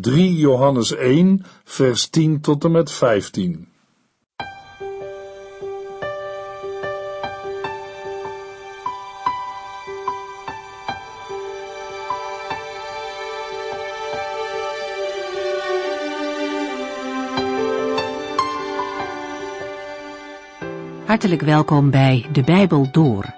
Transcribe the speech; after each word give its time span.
3 0.00 0.36
Johannes 0.36 0.94
1, 0.94 1.44
vers 1.64 2.08
10 2.08 2.40
tot 2.40 2.64
en 2.64 2.70
met 2.70 2.92
15. 2.92 3.68
Hartelijk 21.06 21.42
welkom 21.42 21.90
bij 21.90 22.26
De 22.32 22.42
Bijbel 22.42 22.88
Door. 22.90 23.37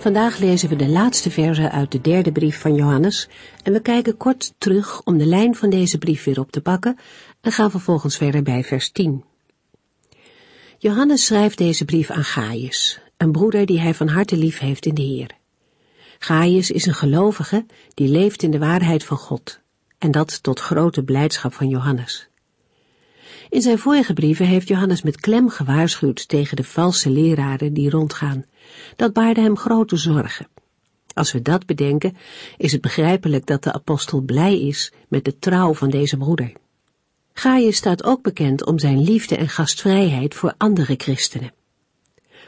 Vandaag 0.00 0.38
lezen 0.38 0.68
we 0.68 0.76
de 0.76 0.88
laatste 0.88 1.30
verse 1.30 1.70
uit 1.70 1.92
de 1.92 2.00
derde 2.00 2.32
brief 2.32 2.60
van 2.60 2.74
Johannes 2.74 3.28
en 3.62 3.72
we 3.72 3.80
kijken 3.80 4.16
kort 4.16 4.52
terug 4.58 5.02
om 5.04 5.18
de 5.18 5.26
lijn 5.26 5.54
van 5.54 5.70
deze 5.70 5.98
brief 5.98 6.24
weer 6.24 6.40
op 6.40 6.52
te 6.52 6.60
pakken 6.60 6.98
en 7.40 7.52
gaan 7.52 7.70
vervolgens 7.70 8.16
verder 8.16 8.42
bij 8.42 8.64
vers 8.64 8.90
10. 8.90 9.24
Johannes 10.78 11.26
schrijft 11.26 11.58
deze 11.58 11.84
brief 11.84 12.10
aan 12.10 12.24
Gaius, 12.24 13.00
een 13.16 13.32
broeder 13.32 13.66
die 13.66 13.80
hij 13.80 13.94
van 13.94 14.08
harte 14.08 14.36
lief 14.36 14.58
heeft 14.58 14.86
in 14.86 14.94
de 14.94 15.02
Heer. 15.02 15.30
Gaius 16.18 16.70
is 16.70 16.86
een 16.86 16.94
gelovige 16.94 17.66
die 17.94 18.08
leeft 18.08 18.42
in 18.42 18.50
de 18.50 18.58
waarheid 18.58 19.04
van 19.04 19.16
God 19.16 19.60
en 19.98 20.10
dat 20.10 20.42
tot 20.42 20.60
grote 20.60 21.02
blijdschap 21.02 21.54
van 21.54 21.68
Johannes. 21.68 22.29
In 23.50 23.62
zijn 23.62 23.78
vorige 23.78 24.12
brieven 24.12 24.46
heeft 24.46 24.68
Johannes 24.68 25.02
met 25.02 25.20
klem 25.20 25.48
gewaarschuwd 25.48 26.28
tegen 26.28 26.56
de 26.56 26.64
valse 26.64 27.10
leraren 27.10 27.72
die 27.72 27.90
rondgaan. 27.90 28.44
Dat 28.96 29.12
baarde 29.12 29.40
hem 29.40 29.56
grote 29.56 29.96
zorgen. 29.96 30.48
Als 31.14 31.32
we 31.32 31.42
dat 31.42 31.66
bedenken, 31.66 32.16
is 32.56 32.72
het 32.72 32.80
begrijpelijk 32.80 33.46
dat 33.46 33.62
de 33.62 33.72
apostel 33.72 34.20
blij 34.20 34.60
is 34.60 34.92
met 35.08 35.24
de 35.24 35.38
trouw 35.38 35.74
van 35.74 35.90
deze 35.90 36.16
broeder. 36.16 36.52
Gaius 37.32 37.76
staat 37.76 38.04
ook 38.04 38.22
bekend 38.22 38.66
om 38.66 38.78
zijn 38.78 39.02
liefde 39.02 39.36
en 39.36 39.48
gastvrijheid 39.48 40.34
voor 40.34 40.54
andere 40.56 40.94
christenen. 40.96 41.52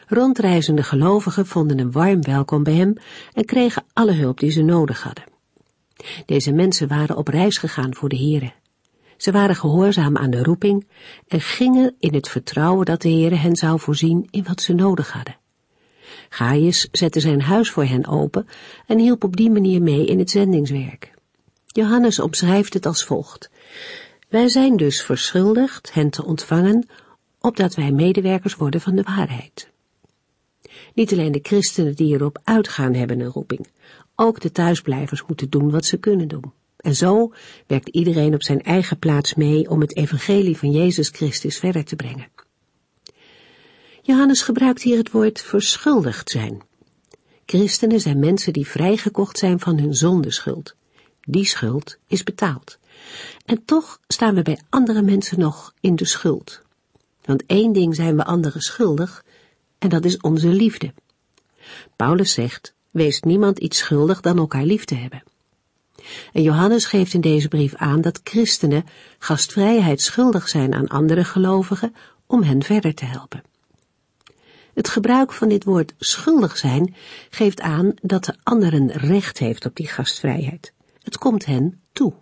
Rondreizende 0.07 0.83
gelovigen 0.83 1.47
vonden 1.47 1.79
een 1.79 1.93
warm 1.93 2.23
welkom 2.23 2.63
bij 2.63 2.75
hem 2.75 2.95
en 3.33 3.45
kregen 3.45 3.85
alle 3.93 4.13
hulp 4.13 4.41
die 4.41 4.51
ze 4.51 4.63
nodig 4.63 5.03
hadden. 5.03 5.25
Deze 6.27 6.53
mensen 6.53 6.89
waren 6.89 7.17
op 7.17 7.29
reis 7.29 7.59
gegaan 7.59 7.95
voor 7.95 8.09
de 8.09 8.17
Here. 8.17 8.53
Ze 9.23 9.33
waren 9.33 9.57
gehoorzaam 9.57 10.17
aan 10.17 10.31
de 10.31 10.43
roeping 10.43 10.87
en 11.29 11.41
gingen 11.41 11.95
in 11.99 12.15
het 12.15 12.29
vertrouwen 12.29 12.87
dat 12.87 13.03
de 13.03 13.09
Heere 13.09 13.35
hen 13.35 13.57
zou 13.57 13.81
voorzien 13.81 14.29
in 14.31 14.45
wat 14.45 14.63
ze 14.63 14.73
nodig 14.73 15.13
hadden. 15.13 15.37
Gaius 16.29 16.89
zette 16.93 17.21
zijn 17.21 17.41
huis 17.41 17.71
voor 17.71 17.85
hen 17.85 18.07
open 18.07 18.47
en 18.87 18.99
hielp 18.99 19.25
op 19.25 19.37
die 19.37 19.51
manier 19.51 19.83
mee 19.83 20.07
in 20.07 20.19
het 20.19 20.31
zendingswerk. 20.31 21.15
Johannes 21.67 22.19
omschrijft 22.19 22.75
het 22.75 22.87
als 22.87 23.05
volgt. 23.05 23.51
Wij 24.29 24.49
zijn 24.49 24.77
dus 24.77 25.03
verschuldigd 25.03 25.93
hen 25.93 26.11
te 26.11 26.25
ontvangen, 26.25 26.89
opdat 27.41 27.75
wij 27.75 27.91
medewerkers 27.93 28.55
worden 28.55 28.81
van 28.81 28.95
de 28.95 29.03
waarheid. 29.03 29.71
Niet 30.95 31.13
alleen 31.13 31.33
de 31.33 31.41
christenen 31.43 31.95
die 31.95 32.15
erop 32.15 32.41
uitgaan 32.45 32.95
hebben 32.95 33.21
een 33.21 33.31
roeping, 33.31 33.69
ook 34.15 34.41
de 34.41 34.53
thuisblijvers 34.53 35.23
moeten 35.27 35.51
doen 35.51 35.71
wat 35.71 35.85
ze 35.85 35.97
kunnen 35.97 36.29
doen. 36.29 36.53
En 36.83 36.95
zo 36.95 37.33
werkt 37.67 37.89
iedereen 37.89 38.35
op 38.35 38.43
zijn 38.43 38.63
eigen 38.63 38.99
plaats 38.99 39.35
mee 39.35 39.71
om 39.71 39.81
het 39.81 39.97
evangelie 39.97 40.57
van 40.57 40.71
Jezus 40.71 41.09
Christus 41.09 41.59
verder 41.59 41.85
te 41.85 41.97
brengen. 41.97 42.29
Johannes 44.03 44.43
gebruikt 44.43 44.83
hier 44.83 44.97
het 44.97 45.11
woord 45.11 45.41
verschuldigd 45.41 46.31
zijn. 46.31 46.63
Christenen 47.47 48.01
zijn 48.01 48.19
mensen 48.19 48.53
die 48.53 48.67
vrijgekocht 48.67 49.39
zijn 49.39 49.61
van 49.61 49.79
hun 49.79 49.95
zondeschuld. 49.95 50.75
Die 51.21 51.45
schuld 51.45 51.99
is 52.07 52.23
betaald. 52.23 52.79
En 53.45 53.65
toch 53.65 54.01
staan 54.07 54.35
we 54.35 54.43
bij 54.43 54.61
andere 54.69 55.03
mensen 55.03 55.39
nog 55.39 55.75
in 55.81 55.97
de 55.97 56.05
schuld. 56.05 56.63
Want 57.25 57.47
één 57.47 57.73
ding 57.73 57.95
zijn 57.95 58.17
we 58.17 58.25
anderen 58.25 58.61
schuldig, 58.61 59.25
en 59.79 59.89
dat 59.89 60.05
is 60.05 60.17
onze 60.17 60.49
liefde. 60.49 60.95
Paulus 61.97 62.33
zegt, 62.33 62.75
wees 62.91 63.21
niemand 63.21 63.59
iets 63.59 63.79
schuldig 63.79 64.21
dan 64.21 64.39
elkaar 64.39 64.65
lief 64.65 64.85
te 64.85 64.95
hebben. 64.95 65.23
En 66.33 66.43
Johannes 66.43 66.85
geeft 66.85 67.15
in 67.15 67.21
deze 67.21 67.49
brief 67.49 67.75
aan 67.75 68.01
dat 68.01 68.21
christenen 68.25 68.85
gastvrijheid 69.19 70.01
schuldig 70.01 70.49
zijn 70.49 70.75
aan 70.75 70.89
andere 70.89 71.25
gelovigen 71.25 71.95
om 72.27 72.43
hen 72.43 72.63
verder 72.63 72.95
te 72.95 73.05
helpen. 73.05 73.43
Het 74.75 74.89
gebruik 74.89 75.33
van 75.33 75.49
dit 75.49 75.65
woord 75.65 75.95
schuldig 75.99 76.57
zijn 76.57 76.95
geeft 77.31 77.61
aan 77.61 77.95
dat 78.03 78.25
de 78.25 78.35
ander 78.43 78.75
een 78.75 78.93
recht 78.93 79.39
heeft 79.39 79.65
op 79.65 79.77
die 79.77 79.89
gastvrijheid. 79.89 80.73
Het 81.03 81.19
komt 81.19 81.45
hen 81.45 81.81
toe. 81.93 82.13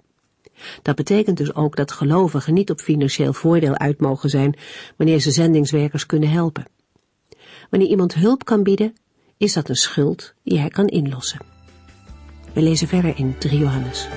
Dat 0.82 0.96
betekent 0.96 1.36
dus 1.36 1.54
ook 1.54 1.76
dat 1.76 1.92
gelovigen 1.92 2.54
niet 2.54 2.70
op 2.70 2.80
financieel 2.80 3.32
voordeel 3.32 3.76
uit 3.78 4.00
mogen 4.00 4.30
zijn 4.30 4.56
wanneer 4.96 5.20
ze 5.20 5.30
zendingswerkers 5.30 6.06
kunnen 6.06 6.30
helpen. 6.30 6.64
Wanneer 7.70 7.88
iemand 7.88 8.14
hulp 8.14 8.44
kan 8.44 8.62
bieden, 8.62 8.94
is 9.36 9.52
dat 9.52 9.68
een 9.68 9.76
schuld 9.76 10.34
die 10.42 10.58
hij 10.58 10.68
kan 10.68 10.86
inlossen. 10.86 11.59
We 12.54 12.62
lezen 12.62 12.88
verder 12.88 13.12
in 13.16 13.34
3 13.38 13.56
Johannes. 13.56 14.08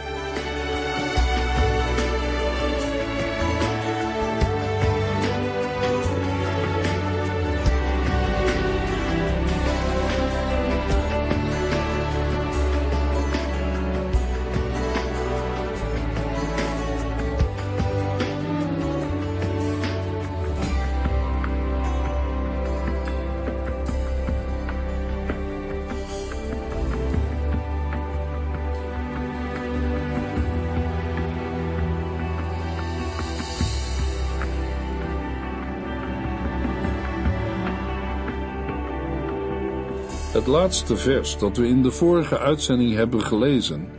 Het 40.33 40.47
laatste 40.47 40.97
vers 40.97 41.38
dat 41.38 41.57
we 41.57 41.67
in 41.67 41.83
de 41.83 41.91
vorige 41.91 42.39
uitzending 42.39 42.94
hebben 42.94 43.21
gelezen 43.21 43.89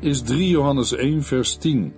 is 0.00 0.22
3 0.22 0.48
Johannes 0.48 0.92
1 0.92 1.22
vers 1.22 1.56
10, 1.56 1.94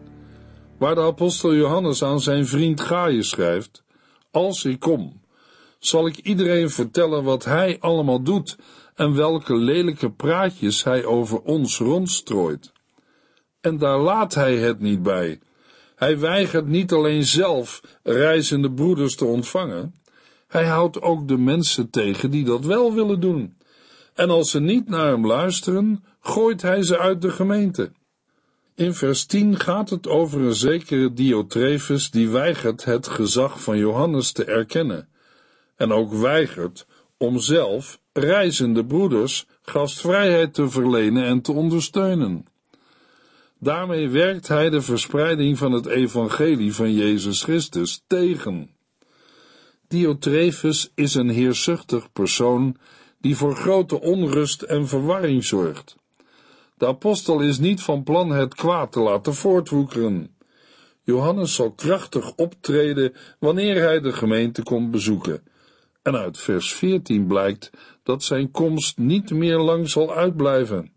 waar 0.79 0.95
de 0.95 1.01
apostel 1.01 1.55
Johannes 1.55 2.03
aan 2.03 2.21
zijn 2.21 2.47
vriend 2.47 2.81
Gaius 2.81 3.29
schrijft, 3.29 3.85
Als 4.31 4.65
ik 4.65 4.81
kom, 4.81 5.21
zal 5.79 6.07
ik 6.07 6.17
iedereen 6.17 6.71
vertellen 6.71 7.25
wat 7.25 7.45
hij 7.45 7.77
allemaal 7.81 8.23
doet 8.23 8.57
en 8.95 9.15
welke 9.15 9.57
lelijke 9.57 10.11
praatjes 10.11 10.85
hij 10.85 11.05
over 11.05 11.41
ons 11.41 11.79
rondstrooit. 11.79 12.73
En 13.61 13.79
daar 13.79 13.99
laat 13.99 14.35
hij 14.35 14.57
het 14.57 14.81
niet 14.81 15.03
bij. 15.03 15.41
Hij 15.97 16.19
weigert 16.19 16.67
niet 16.67 16.93
alleen 16.93 17.25
zelf 17.25 17.81
reizende 18.03 18.73
broeders 18.73 19.17
te 19.17 19.25
ontvangen, 19.25 19.95
hij 20.49 20.67
houdt 20.67 21.03
ook 21.03 21.29
de 21.29 21.39
mensen 21.39 21.91
tegen 21.91 22.31
die 22.31 22.45
dat 22.45 22.65
wel 22.65 22.95
willen 22.95 23.21
doen 23.21 23.61
en 24.15 24.31
als 24.31 24.51
ze 24.51 24.61
niet 24.61 24.89
naar 24.89 25.07
hem 25.07 25.27
luisteren, 25.27 26.05
gooit 26.21 26.63
hij 26.63 26.83
ze 26.83 26.99
uit 26.99 27.23
de 27.23 27.31
gemeente. 27.31 27.93
In 28.75 28.95
vers 28.95 29.25
10 29.27 29.59
gaat 29.59 29.91
het 29.91 30.09
over 30.09 30.41
een 30.41 30.55
zekere 30.55 31.13
Diotrefus 31.13 32.11
die 32.11 32.29
weigert 32.29 32.85
het 32.85 33.09
gezag 33.09 33.61
van 33.61 33.79
Johannes 33.79 34.33
te 34.33 34.45
erkennen 34.45 35.09
en 35.77 35.93
ook 35.93 36.13
weigert 36.13 36.87
om 37.17 37.39
zelf 37.39 38.01
reizende 38.13 38.85
broeders 38.85 39.47
gastvrijheid 39.63 40.55
te 40.55 40.69
verlenen 40.71 41.25
en 41.25 41.41
te 41.41 41.53
ondersteunen. 41.53 42.47
Daarmee 43.59 44.09
werkt 44.09 44.49
hij 44.49 44.71
de 44.71 44.83
verspreiding 44.83 45.59
van 45.59 45.73
het 45.73 45.87
evangelie 45.87 46.75
van 46.75 46.93
Jezus 46.93 47.43
Christus 47.43 48.03
tegen. 48.07 48.71
Diotrefus 49.89 50.91
is 50.95 51.15
een 51.15 51.29
heerzuchtig 51.29 52.13
persoon 52.13 52.77
die 53.23 53.37
voor 53.37 53.57
grote 53.57 54.01
onrust 54.01 54.63
en 54.63 54.89
verwarring 54.89 55.45
zorgt. 55.45 55.97
De 56.77 56.87
apostel 56.87 57.41
is 57.41 57.59
niet 57.59 57.83
van 57.83 58.03
plan 58.03 58.31
het 58.31 58.55
kwaad 58.55 58.93
te 58.93 59.01
laten 59.01 59.35
voortwoekeren. 59.35 60.37
Johannes 61.03 61.55
zal 61.55 61.73
krachtig 61.73 62.35
optreden 62.35 63.13
wanneer 63.39 63.83
hij 63.83 64.01
de 64.01 64.13
gemeente 64.13 64.63
komt 64.63 64.91
bezoeken. 64.91 65.43
En 66.03 66.17
uit 66.17 66.39
vers 66.39 66.73
14 66.73 67.27
blijkt 67.27 67.71
dat 68.03 68.23
zijn 68.23 68.51
komst 68.51 68.99
niet 68.99 69.31
meer 69.31 69.59
lang 69.59 69.89
zal 69.89 70.15
uitblijven. 70.15 70.93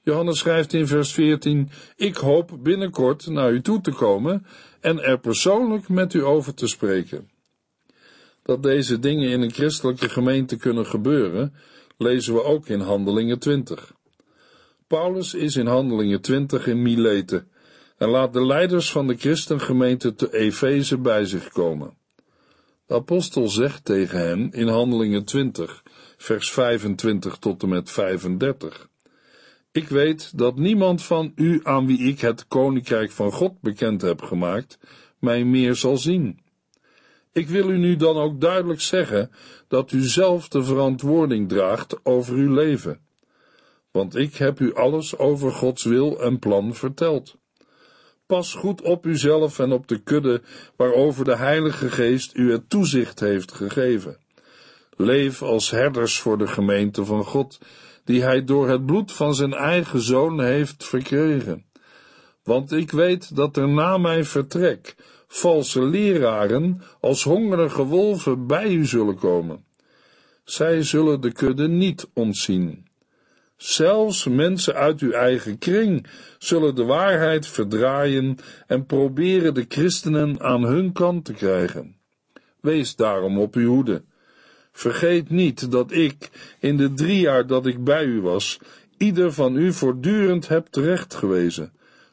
Johannes 0.00 0.38
schrijft 0.38 0.72
in 0.72 0.86
vers 0.86 1.12
14: 1.12 1.70
Ik 1.96 2.16
hoop 2.16 2.58
binnenkort 2.62 3.26
naar 3.26 3.52
u 3.52 3.60
toe 3.60 3.80
te 3.80 3.90
komen 3.90 4.46
en 4.80 5.02
er 5.02 5.18
persoonlijk 5.18 5.88
met 5.88 6.14
u 6.14 6.24
over 6.24 6.54
te 6.54 6.66
spreken. 6.66 7.31
Dat 8.42 8.62
deze 8.62 8.98
dingen 8.98 9.30
in 9.30 9.42
een 9.42 9.52
christelijke 9.52 10.08
gemeente 10.08 10.56
kunnen 10.56 10.86
gebeuren, 10.86 11.54
lezen 11.96 12.34
we 12.34 12.42
ook 12.42 12.68
in 12.68 12.80
Handelingen 12.80 13.38
20. 13.38 13.92
Paulus 14.86 15.34
is 15.34 15.56
in 15.56 15.66
Handelingen 15.66 16.20
20 16.20 16.66
in 16.66 16.82
Mileten 16.82 17.48
en 17.96 18.08
laat 18.08 18.32
de 18.32 18.46
leiders 18.46 18.90
van 18.90 19.06
de 19.06 19.16
christengemeente 19.16 20.14
te 20.14 20.34
Efeze 20.34 20.98
bij 20.98 21.24
zich 21.24 21.48
komen. 21.48 21.96
De 22.86 22.94
apostel 22.94 23.48
zegt 23.48 23.84
tegen 23.84 24.18
hen 24.18 24.50
in 24.50 24.68
Handelingen 24.68 25.24
20, 25.24 25.82
vers 26.16 26.50
25 26.50 27.36
tot 27.36 27.62
en 27.62 27.68
met 27.68 27.90
35. 27.90 28.88
Ik 29.72 29.88
weet 29.88 30.38
dat 30.38 30.56
niemand 30.56 31.02
van 31.02 31.32
u 31.34 31.60
aan 31.62 31.86
wie 31.86 31.98
ik 31.98 32.20
het 32.20 32.46
koninkrijk 32.48 33.10
van 33.10 33.32
God 33.32 33.60
bekend 33.60 34.02
heb 34.02 34.22
gemaakt, 34.22 34.78
mij 35.18 35.44
meer 35.44 35.74
zal 35.74 35.96
zien. 35.96 36.40
Ik 37.32 37.48
wil 37.48 37.70
u 37.70 37.78
nu 37.78 37.96
dan 37.96 38.16
ook 38.16 38.40
duidelijk 38.40 38.80
zeggen 38.80 39.30
dat 39.68 39.92
u 39.92 40.00
zelf 40.00 40.48
de 40.48 40.62
verantwoording 40.62 41.48
draagt 41.48 42.04
over 42.04 42.34
uw 42.34 42.54
leven. 42.54 43.00
Want 43.90 44.16
ik 44.16 44.34
heb 44.34 44.60
u 44.60 44.74
alles 44.74 45.18
over 45.18 45.52
Gods 45.52 45.84
wil 45.84 46.20
en 46.20 46.38
plan 46.38 46.74
verteld. 46.74 47.36
Pas 48.26 48.54
goed 48.54 48.82
op 48.82 49.06
uzelf 49.06 49.58
en 49.58 49.72
op 49.72 49.88
de 49.88 49.98
kudde 49.98 50.42
waarover 50.76 51.24
de 51.24 51.36
Heilige 51.36 51.90
Geest 51.90 52.36
u 52.36 52.52
het 52.52 52.70
toezicht 52.70 53.20
heeft 53.20 53.52
gegeven. 53.52 54.18
Leef 54.96 55.42
als 55.42 55.70
herders 55.70 56.18
voor 56.18 56.38
de 56.38 56.46
gemeente 56.46 57.04
van 57.04 57.24
God, 57.24 57.58
die 58.04 58.22
hij 58.22 58.44
door 58.44 58.68
het 58.68 58.86
bloed 58.86 59.12
van 59.12 59.34
zijn 59.34 59.52
eigen 59.52 60.00
zoon 60.00 60.40
heeft 60.40 60.84
verkregen. 60.84 61.64
Want 62.42 62.72
ik 62.72 62.90
weet 62.90 63.36
dat 63.36 63.56
er 63.56 63.68
na 63.68 63.98
mijn 63.98 64.24
vertrek 64.24 64.94
valse 65.34 65.82
leraren 65.82 66.82
als 67.00 67.24
hongerige 67.24 67.84
wolven 67.84 68.46
bij 68.46 68.72
u 68.72 68.86
zullen 68.86 69.16
komen. 69.16 69.64
Zij 70.44 70.82
zullen 70.82 71.20
de 71.20 71.32
kudde 71.32 71.68
niet 71.68 72.08
ontzien. 72.14 72.86
Zelfs 73.56 74.26
mensen 74.26 74.74
uit 74.74 75.00
uw 75.00 75.10
eigen 75.10 75.58
kring 75.58 76.06
zullen 76.38 76.74
de 76.74 76.84
waarheid 76.84 77.46
verdraaien 77.46 78.36
en 78.66 78.86
proberen 78.86 79.54
de 79.54 79.64
christenen 79.68 80.40
aan 80.40 80.62
hun 80.62 80.92
kant 80.92 81.24
te 81.24 81.32
krijgen. 81.32 81.96
Wees 82.60 82.96
daarom 82.96 83.38
op 83.38 83.54
uw 83.54 83.68
hoede. 83.68 84.02
Vergeet 84.72 85.30
niet 85.30 85.70
dat 85.70 85.92
ik, 85.92 86.30
in 86.60 86.76
de 86.76 86.94
drie 86.94 87.20
jaar 87.20 87.46
dat 87.46 87.66
ik 87.66 87.84
bij 87.84 88.04
u 88.04 88.20
was, 88.20 88.58
ieder 88.96 89.32
van 89.32 89.56
u 89.56 89.72
voortdurend 89.72 90.48
heb 90.48 90.66
terechtgewezen, 90.66 91.72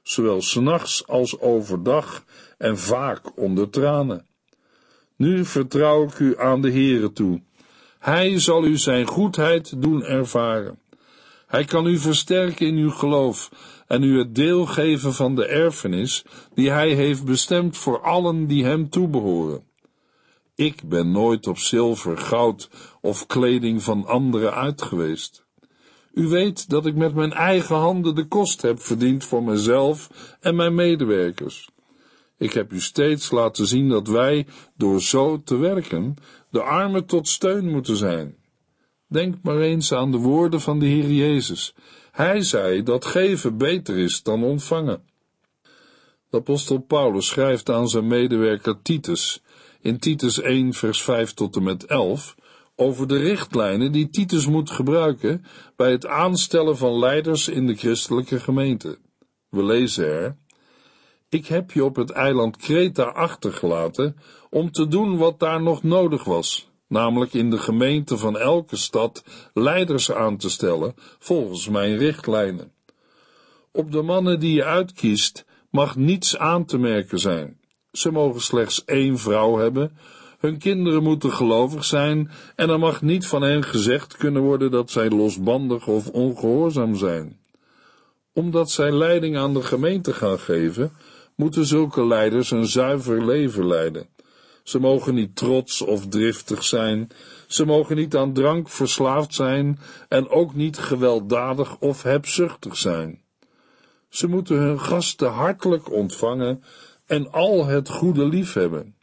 zowel 0.10 0.42
s'nachts 0.42 1.08
als 1.08 1.40
overdag 1.40 2.24
en 2.58 2.78
vaak 2.78 3.38
onder 3.38 3.70
tranen. 3.70 4.26
Nu 5.16 5.46
vertrouw 5.46 6.04
ik 6.04 6.20
u 6.20 6.40
aan 6.40 6.62
de 6.62 6.72
Heere 6.72 7.12
toe. 7.12 7.42
Hij 8.00 8.40
zal 8.40 8.66
u 8.66 8.78
zijn 8.78 9.06
goedheid 9.06 9.82
doen 9.82 10.04
ervaren. 10.04 10.80
Hij 11.48 11.66
kan 11.66 11.88
u 11.88 11.98
versterken 11.98 12.68
in 12.68 12.76
uw 12.76 12.90
geloof 12.90 13.52
en 13.88 14.04
u 14.04 14.18
het 14.18 14.36
deel 14.36 14.66
geven 14.66 15.14
van 15.14 15.36
de 15.36 15.46
erfenis 15.46 16.26
die 16.54 16.70
hij 16.70 16.90
heeft 16.90 17.26
bestemd 17.26 17.78
voor 17.78 18.02
allen 18.02 18.48
die 18.48 18.66
hem 18.66 18.90
toebehoren. 18.90 19.64
Ik 20.56 20.90
ben 20.90 21.12
nooit 21.12 21.48
op 21.48 21.58
zilver, 21.58 22.18
goud 22.18 22.70
of 23.02 23.26
kleding 23.26 23.84
van 23.84 24.06
anderen 24.06 24.54
uitgeweest. 24.54 25.46
U 26.20 26.28
weet 26.28 26.70
dat 26.70 26.86
ik 26.86 26.96
met 26.96 27.16
mijn 27.16 27.34
eigen 27.34 27.76
handen 27.76 28.16
de 28.16 28.28
kost 28.28 28.62
heb 28.62 28.80
verdiend 28.82 29.26
voor 29.26 29.44
mezelf 29.44 30.10
en 30.40 30.56
mijn 30.56 30.76
medewerkers. 30.76 31.70
Ik 32.38 32.54
heb 32.54 32.72
u 32.72 32.82
steeds 32.82 33.32
laten 33.32 33.68
zien 33.68 33.90
dat 33.90 34.08
wij, 34.08 34.48
door 34.78 35.02
zo 35.02 35.42
te 35.44 35.58
werken, 35.58 36.16
de 36.50 36.62
armen 36.62 37.06
tot 37.06 37.28
steun 37.28 37.70
moeten 37.70 37.96
zijn. 37.96 38.36
Denk 39.08 39.36
maar 39.42 39.60
eens 39.60 39.94
aan 39.94 40.12
de 40.12 40.18
woorden 40.18 40.62
van 40.62 40.80
de 40.80 40.86
Heer 40.86 41.12
Jezus. 41.12 41.74
Hij 42.12 42.42
zei 42.42 42.84
dat 42.84 43.06
geven 43.06 43.58
beter 43.58 43.98
is 43.98 44.24
dan 44.24 44.44
ontvangen. 44.44 45.04
De 46.30 46.38
apostel 46.38 46.78
Paulus 46.78 47.28
schrijft 47.28 47.70
aan 47.70 47.90
zijn 47.90 48.08
medewerker 48.08 48.82
Titus 48.82 49.42
in 49.82 50.00
Titus 50.00 50.42
1 50.42 50.74
vers 50.74 51.02
5 51.02 51.34
tot 51.34 51.56
en 51.56 51.64
met 51.64 51.86
11 51.86 52.36
over 52.80 53.08
de 53.08 53.18
richtlijnen 53.18 53.92
die 53.92 54.10
Titus 54.10 54.48
moet 54.48 54.70
gebruiken 54.70 55.46
bij 55.76 55.92
het 55.92 56.06
aanstellen 56.06 56.78
van 56.78 57.00
leiders 57.00 57.48
in 57.48 57.68
de 57.68 57.76
christelijke 57.76 58.40
gemeente. 58.40 58.98
We 59.50 59.64
lezen 59.64 60.06
er 60.06 60.38
ik 61.30 61.48
heb 61.48 61.72
je 61.72 61.84
op 61.84 61.96
het 61.96 62.10
eiland 62.10 62.58
Kreta 62.58 63.04
achtergelaten 63.04 64.16
om 64.50 64.72
te 64.72 64.88
doen 64.88 65.18
wat 65.18 65.40
daar 65.40 65.62
nog 65.62 65.84
nodig 65.84 66.24
was, 66.24 66.70
namelijk 66.88 67.34
in 67.34 67.50
de 67.50 67.58
gemeente 67.58 68.18
van 68.18 68.38
elke 68.38 68.76
stad 68.76 69.24
leiders 69.54 70.12
aan 70.12 70.38
te 70.38 70.50
stellen 70.50 70.94
volgens 71.20 71.70
mijn 71.70 71.98
richtlijnen. 71.98 72.72
Op 73.72 73.92
de 73.92 74.02
mannen 74.02 74.40
die 74.40 74.54
je 74.54 74.64
uitkiest 74.64 75.46
mag 75.70 75.96
niets 75.96 76.38
aan 76.38 76.66
te 76.66 76.78
merken 76.78 77.20
zijn. 77.20 77.60
Ze 77.92 78.12
mogen 78.12 78.42
slechts 78.42 78.86
één 78.86 79.18
vrouw 79.18 79.58
hebben, 79.58 79.98
hun 80.40 80.58
kinderen 80.58 81.04
moeten 81.04 81.34
gelovig 81.34 81.86
zijn 81.86 82.32
en 82.56 82.70
er 82.70 82.80
mag 82.80 83.02
niet 83.02 83.28
van 83.28 83.42
hen 83.42 83.64
gezegd 83.64 84.18
kunnen 84.18 84.42
worden 84.42 84.72
dat 84.72 84.92
zij 84.92 85.10
losbandig 85.10 85.88
of 85.88 86.08
ongehoorzaam 86.08 86.96
zijn. 86.96 87.40
Omdat 88.34 88.72
zij 88.72 88.92
leiding 88.92 89.38
aan 89.38 89.54
de 89.54 89.62
gemeente 89.62 90.14
gaan 90.14 90.40
geven, 90.40 90.92
moeten 91.36 91.66
zulke 91.66 92.06
leiders 92.06 92.52
een 92.52 92.68
zuiver 92.68 93.26
leven 93.26 93.68
leiden. 93.68 94.08
Ze 94.64 94.80
mogen 94.80 95.14
niet 95.14 95.36
trots 95.36 95.82
of 95.82 96.08
driftig 96.08 96.64
zijn, 96.64 97.10
ze 97.48 97.66
mogen 97.66 97.96
niet 97.96 98.16
aan 98.16 98.34
drank 98.34 98.70
verslaafd 98.70 99.34
zijn 99.34 99.80
en 100.08 100.30
ook 100.30 100.56
niet 100.56 100.78
gewelddadig 100.78 101.78
of 101.80 102.04
hebzuchtig 102.04 102.78
zijn. 102.78 103.22
Ze 104.10 104.28
moeten 104.28 104.58
hun 104.58 104.80
gasten 104.80 105.32
hartelijk 105.32 105.92
ontvangen 105.92 106.64
en 107.06 107.32
al 107.32 107.66
het 107.66 107.90
goede 107.90 108.26
liefhebben. 108.26 108.98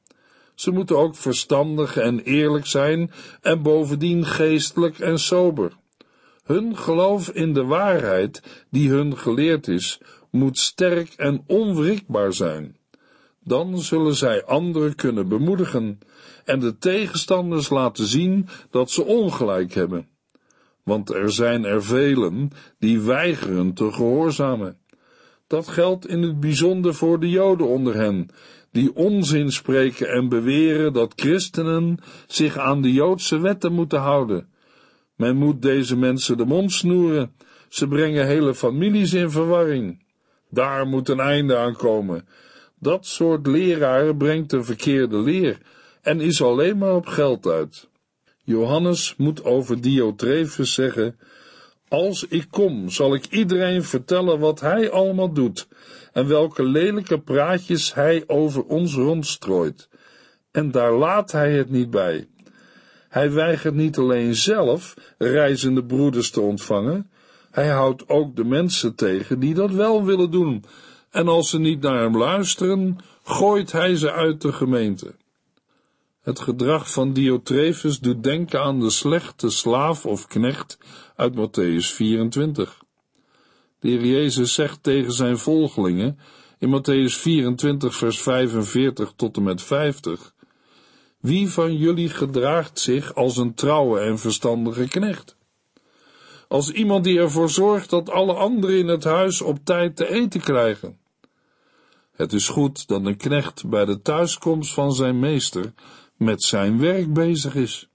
Ze 0.56 0.70
moeten 0.70 0.96
ook 0.96 1.16
verstandig 1.16 1.96
en 1.96 2.20
eerlijk 2.20 2.66
zijn 2.66 3.10
en 3.40 3.62
bovendien 3.62 4.24
geestelijk 4.24 4.98
en 4.98 5.18
sober. 5.18 5.72
Hun 6.44 6.76
geloof 6.76 7.28
in 7.28 7.52
de 7.54 7.64
waarheid 7.64 8.42
die 8.70 8.90
hun 8.90 9.16
geleerd 9.16 9.68
is, 9.68 10.00
moet 10.30 10.58
sterk 10.58 11.12
en 11.16 11.44
onwrikbaar 11.46 12.32
zijn. 12.32 12.76
Dan 13.44 13.78
zullen 13.78 14.14
zij 14.14 14.44
anderen 14.44 14.94
kunnen 14.94 15.28
bemoedigen 15.28 15.98
en 16.44 16.60
de 16.60 16.78
tegenstanders 16.78 17.68
laten 17.68 18.06
zien 18.06 18.48
dat 18.70 18.90
ze 18.90 19.04
ongelijk 19.04 19.74
hebben. 19.74 20.08
Want 20.82 21.10
er 21.10 21.32
zijn 21.32 21.64
er 21.64 21.84
velen 21.84 22.50
die 22.78 23.00
weigeren 23.00 23.74
te 23.74 23.92
gehoorzamen. 23.92 24.78
Dat 25.46 25.68
geldt 25.68 26.08
in 26.08 26.22
het 26.22 26.40
bijzonder 26.40 26.94
voor 26.94 27.20
de 27.20 27.30
Joden 27.30 27.66
onder 27.66 27.94
hen, 27.94 28.30
die 28.76 28.94
onzin 28.94 29.52
spreken 29.52 30.08
en 30.08 30.28
beweren 30.28 30.92
dat 30.92 31.12
christenen 31.16 31.98
zich 32.26 32.58
aan 32.58 32.82
de 32.82 32.92
Joodse 32.92 33.38
wetten 33.38 33.72
moeten 33.72 33.98
houden. 33.98 34.48
Men 35.14 35.36
moet 35.36 35.62
deze 35.62 35.96
mensen 35.96 36.36
de 36.36 36.44
mond 36.44 36.72
snoeren, 36.72 37.32
ze 37.68 37.88
brengen 37.88 38.26
hele 38.26 38.54
families 38.54 39.12
in 39.12 39.30
verwarring. 39.30 40.04
Daar 40.50 40.86
moet 40.86 41.08
een 41.08 41.20
einde 41.20 41.56
aan 41.56 41.76
komen. 41.76 42.28
Dat 42.78 43.06
soort 43.06 43.46
leraren 43.46 44.16
brengt 44.16 44.52
een 44.52 44.64
verkeerde 44.64 45.18
leer 45.18 45.58
en 46.02 46.20
is 46.20 46.42
alleen 46.42 46.78
maar 46.78 46.94
op 46.94 47.06
geld 47.06 47.46
uit. 47.46 47.88
Johannes 48.44 49.14
moet 49.16 49.44
over 49.44 49.80
Diotrefus 49.80 50.74
zeggen: 50.74 51.18
Als 51.88 52.26
ik 52.28 52.46
kom, 52.50 52.90
zal 52.90 53.14
ik 53.14 53.26
iedereen 53.26 53.84
vertellen 53.84 54.38
wat 54.38 54.60
hij 54.60 54.90
allemaal 54.90 55.32
doet 55.32 55.68
en 56.12 56.26
welke 56.28 56.62
lelijke 56.62 57.20
praatjes 57.20 57.94
hij 57.94 58.24
over 58.26 58.64
ons 58.64 58.94
rondstrooit. 58.94 59.88
En 60.50 60.70
daar 60.70 60.92
laat 60.92 61.32
hij 61.32 61.52
het 61.52 61.70
niet 61.70 61.90
bij. 61.90 62.28
Hij 63.08 63.32
weigert 63.32 63.74
niet 63.74 63.98
alleen 63.98 64.34
zelf 64.34 64.94
reizende 65.18 65.84
broeders 65.84 66.30
te 66.30 66.40
ontvangen, 66.40 67.10
hij 67.50 67.68
houdt 67.68 68.08
ook 68.08 68.36
de 68.36 68.44
mensen 68.44 68.94
tegen 68.94 69.38
die 69.38 69.54
dat 69.54 69.70
wel 69.70 70.04
willen 70.04 70.30
doen, 70.30 70.64
en 71.10 71.28
als 71.28 71.50
ze 71.50 71.58
niet 71.58 71.80
naar 71.80 72.00
hem 72.00 72.16
luisteren, 72.16 72.98
gooit 73.22 73.72
hij 73.72 73.96
ze 73.96 74.12
uit 74.12 74.40
de 74.40 74.52
gemeente. 74.52 75.14
Het 76.22 76.40
gedrag 76.40 76.92
van 76.92 77.12
Diotrefus 77.12 77.98
doet 77.98 78.22
denken 78.22 78.60
aan 78.60 78.80
de 78.80 78.90
slechte 78.90 79.50
slaaf 79.50 80.06
of 80.06 80.26
knecht 80.26 80.78
uit 81.16 81.34
Matthäus 81.34 81.94
24. 81.94 82.82
De 83.80 83.88
heer 83.88 84.04
Jezus 84.04 84.54
zegt 84.54 84.82
tegen 84.82 85.12
zijn 85.12 85.38
volgelingen 85.38 86.18
in 86.58 86.80
Matthäus 86.80 87.14
24, 87.14 87.96
vers 87.96 88.22
45 88.22 89.12
tot 89.16 89.36
en 89.36 89.42
met 89.42 89.62
50. 89.62 90.34
Wie 91.20 91.48
van 91.48 91.76
jullie 91.76 92.08
gedraagt 92.08 92.78
zich 92.78 93.14
als 93.14 93.36
een 93.36 93.54
trouwe 93.54 94.00
en 94.00 94.18
verstandige 94.18 94.88
knecht? 94.88 95.36
Als 96.48 96.70
iemand 96.70 97.04
die 97.04 97.18
ervoor 97.18 97.50
zorgt 97.50 97.90
dat 97.90 98.10
alle 98.10 98.34
anderen 98.34 98.78
in 98.78 98.88
het 98.88 99.04
huis 99.04 99.40
op 99.40 99.58
tijd 99.64 99.96
te 99.96 100.08
eten 100.08 100.40
krijgen. 100.40 100.98
Het 102.12 102.32
is 102.32 102.48
goed 102.48 102.88
dat 102.88 103.04
een 103.04 103.16
knecht 103.16 103.68
bij 103.68 103.84
de 103.84 104.02
thuiskomst 104.02 104.72
van 104.72 104.92
zijn 104.92 105.18
meester 105.18 105.72
met 106.16 106.42
zijn 106.42 106.78
werk 106.78 107.12
bezig 107.12 107.54
is. 107.54 107.88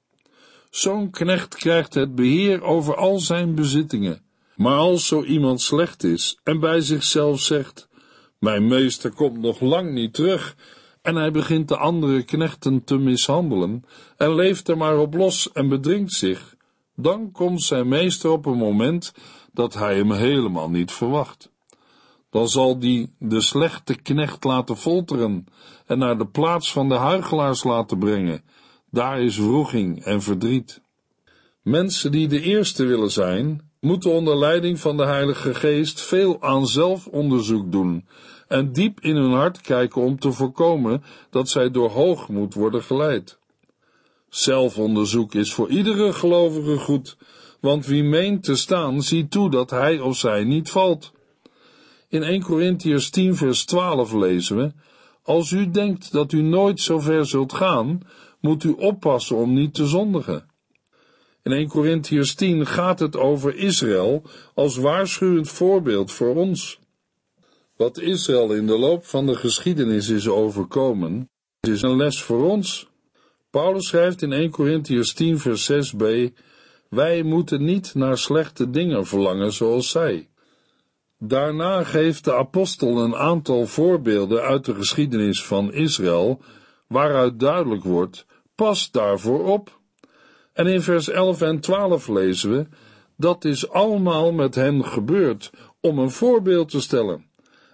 Zo'n 0.71 1.09
knecht 1.09 1.55
krijgt 1.55 1.93
het 1.93 2.15
beheer 2.15 2.63
over 2.63 2.95
al 2.95 3.19
zijn 3.19 3.55
bezittingen. 3.55 4.21
Maar 4.55 4.77
als 4.77 5.07
zo 5.07 5.23
iemand 5.23 5.61
slecht 5.61 6.03
is 6.03 6.39
en 6.43 6.59
bij 6.59 6.81
zichzelf 6.81 7.39
zegt: 7.39 7.87
Mijn 8.39 8.67
meester 8.67 9.13
komt 9.13 9.39
nog 9.39 9.59
lang 9.59 9.93
niet 9.93 10.13
terug, 10.13 10.55
en 11.01 11.15
hij 11.15 11.31
begint 11.31 11.67
de 11.67 11.77
andere 11.77 12.23
knechten 12.23 12.83
te 12.83 12.97
mishandelen 12.97 13.83
en 14.17 14.35
leeft 14.35 14.67
er 14.67 14.77
maar 14.77 14.97
op 14.97 15.13
los 15.13 15.51
en 15.51 15.69
bedringt 15.69 16.13
zich, 16.13 16.55
dan 16.95 17.31
komt 17.31 17.61
zijn 17.61 17.87
meester 17.87 18.29
op 18.29 18.45
een 18.45 18.57
moment 18.57 19.13
dat 19.53 19.73
hij 19.73 19.95
hem 19.95 20.11
helemaal 20.11 20.69
niet 20.69 20.91
verwacht. 20.91 21.51
Dan 22.29 22.47
zal 22.47 22.79
die 22.79 23.15
de 23.19 23.41
slechte 23.41 23.95
knecht 23.95 24.43
laten 24.43 24.77
folteren 24.77 25.45
en 25.85 25.97
naar 25.97 26.17
de 26.17 26.27
plaats 26.27 26.71
van 26.71 26.89
de 26.89 26.95
huigelaars 26.95 27.63
laten 27.63 27.99
brengen. 27.99 28.43
Daar 28.91 29.21
is 29.21 29.37
wroeging 29.37 30.03
en 30.03 30.21
verdriet. 30.21 30.81
Mensen 31.61 32.11
die 32.11 32.27
de 32.27 32.41
eerste 32.41 32.85
willen 32.85 33.11
zijn, 33.11 33.71
moeten 33.79 34.11
onder 34.11 34.37
leiding 34.37 34.79
van 34.79 34.97
de 34.97 35.05
Heilige 35.05 35.53
Geest 35.55 36.01
veel 36.01 36.41
aan 36.41 36.67
zelfonderzoek 36.67 37.71
doen 37.71 38.05
en 38.51 38.71
diep 38.71 38.99
in 38.99 39.15
hun 39.15 39.31
hart 39.31 39.61
kijken 39.61 40.01
om 40.01 40.19
te 40.19 40.31
voorkomen 40.31 41.03
dat 41.29 41.49
zij 41.49 41.71
door 41.71 41.89
hoogmoed 41.89 42.53
worden 42.53 42.83
geleid. 42.83 43.37
Zelfonderzoek 44.29 45.33
is 45.33 45.53
voor 45.53 45.69
iedere 45.69 46.13
gelovige 46.13 46.77
goed, 46.77 47.17
want 47.59 47.85
wie 47.85 48.03
meent 48.03 48.43
te 48.43 48.55
staan, 48.55 49.01
ziet 49.01 49.31
toe 49.31 49.49
dat 49.49 49.69
hij 49.69 49.99
of 49.99 50.17
zij 50.17 50.43
niet 50.43 50.69
valt. 50.69 51.11
In 52.09 52.23
1 52.23 52.41
Corinthians 52.41 53.09
10 53.09 53.35
vers 53.35 53.65
12 53.65 54.13
lezen 54.13 54.57
we, 54.57 54.71
als 55.23 55.51
u 55.51 55.71
denkt 55.71 56.11
dat 56.11 56.31
u 56.31 56.41
nooit 56.41 56.79
zo 56.79 56.99
ver 56.99 57.25
zult 57.25 57.53
gaan, 57.53 58.01
moet 58.39 58.63
u 58.63 58.69
oppassen 58.69 59.35
om 59.35 59.53
niet 59.53 59.73
te 59.73 59.87
zondigen. 59.87 60.49
In 61.43 61.51
1 61.51 61.67
Corinthians 61.67 62.33
10 62.33 62.65
gaat 62.65 62.99
het 62.99 63.15
over 63.17 63.55
Israël 63.55 64.23
als 64.53 64.77
waarschuwend 64.77 65.49
voorbeeld 65.49 66.11
voor 66.11 66.35
ons. 66.35 66.79
Wat 67.75 67.99
Israël 67.99 68.53
in 68.53 68.67
de 68.67 68.77
loop 68.77 69.05
van 69.05 69.25
de 69.25 69.35
geschiedenis 69.35 70.09
is 70.09 70.27
overkomen, 70.27 71.29
is 71.59 71.81
een 71.81 71.95
les 71.95 72.21
voor 72.21 72.49
ons. 72.49 72.89
Paulus 73.49 73.87
schrijft 73.87 74.21
in 74.21 74.31
1 74.31 74.51
Corinthians 74.51 75.13
10 75.13 75.39
vers 75.39 75.71
6b, 75.71 76.05
wij 76.89 77.23
moeten 77.23 77.63
niet 77.63 77.95
naar 77.95 78.17
slechte 78.17 78.69
dingen 78.69 79.05
verlangen 79.05 79.53
zoals 79.53 79.89
zij. 79.89 80.30
Daarna 81.23 81.83
geeft 81.83 82.23
de 82.23 82.35
apostel 82.35 83.03
een 83.03 83.15
aantal 83.15 83.65
voorbeelden 83.65 84.41
uit 84.41 84.65
de 84.65 84.75
geschiedenis 84.75 85.43
van 85.43 85.73
Israël, 85.73 86.41
waaruit 86.87 87.39
duidelijk 87.39 87.83
wordt, 87.83 88.25
pas 88.55 88.91
daarvoor 88.91 89.45
op. 89.45 89.79
En 90.53 90.67
in 90.67 90.81
vers 90.81 91.09
11 91.09 91.41
en 91.41 91.59
12 91.59 92.07
lezen 92.07 92.51
we, 92.51 92.67
dat 93.17 93.45
is 93.45 93.69
allemaal 93.69 94.31
met 94.31 94.55
hen 94.55 94.85
gebeurd 94.85 95.51
om 95.79 95.99
een 95.99 96.11
voorbeeld 96.11 96.69
te 96.69 96.81
stellen. 96.81 97.25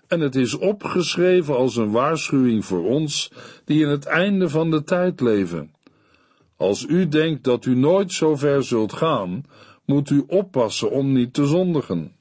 En 0.08 0.20
het 0.20 0.36
is 0.36 0.58
opgeschreven 0.58 1.56
als 1.56 1.76
een 1.76 1.92
waarschuwing 1.92 2.66
voor 2.66 2.84
ons, 2.84 3.32
die 3.66 3.84
in 3.84 3.90
het 3.90 4.06
einde 4.06 4.50
van 4.50 4.72
de 4.72 4.84
tijd 4.84 5.22
leven. 5.22 5.72
Als 6.58 6.86
u 6.86 7.08
denkt 7.08 7.44
dat 7.44 7.66
u 7.66 7.76
nooit 7.76 8.12
zo 8.12 8.36
ver 8.36 8.64
zult 8.64 8.94
gaan, 8.94 9.46
moet 9.86 10.10
u 10.10 10.24
oppassen 10.28 10.92
om 10.92 11.12
niet 11.12 11.34
te 11.34 11.46
zondigen. 11.46 12.17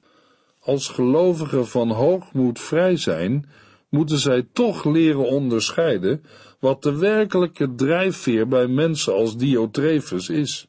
Als 0.67 0.89
gelovigen 0.89 1.67
van 1.67 1.91
hoogmoed 1.91 2.61
vrij 2.61 2.97
zijn, 2.97 3.49
moeten 3.89 4.19
zij 4.19 4.47
toch 4.53 4.85
leren 4.85 5.29
onderscheiden 5.29 6.23
wat 6.61 6.83
de 6.83 6.97
werkelijke 6.97 7.75
drijfveer 7.75 8.49
bij 8.49 8.67
mensen 8.67 9.15
als 9.15 9.37
Diotrefus 9.37 10.29
is. 10.29 10.67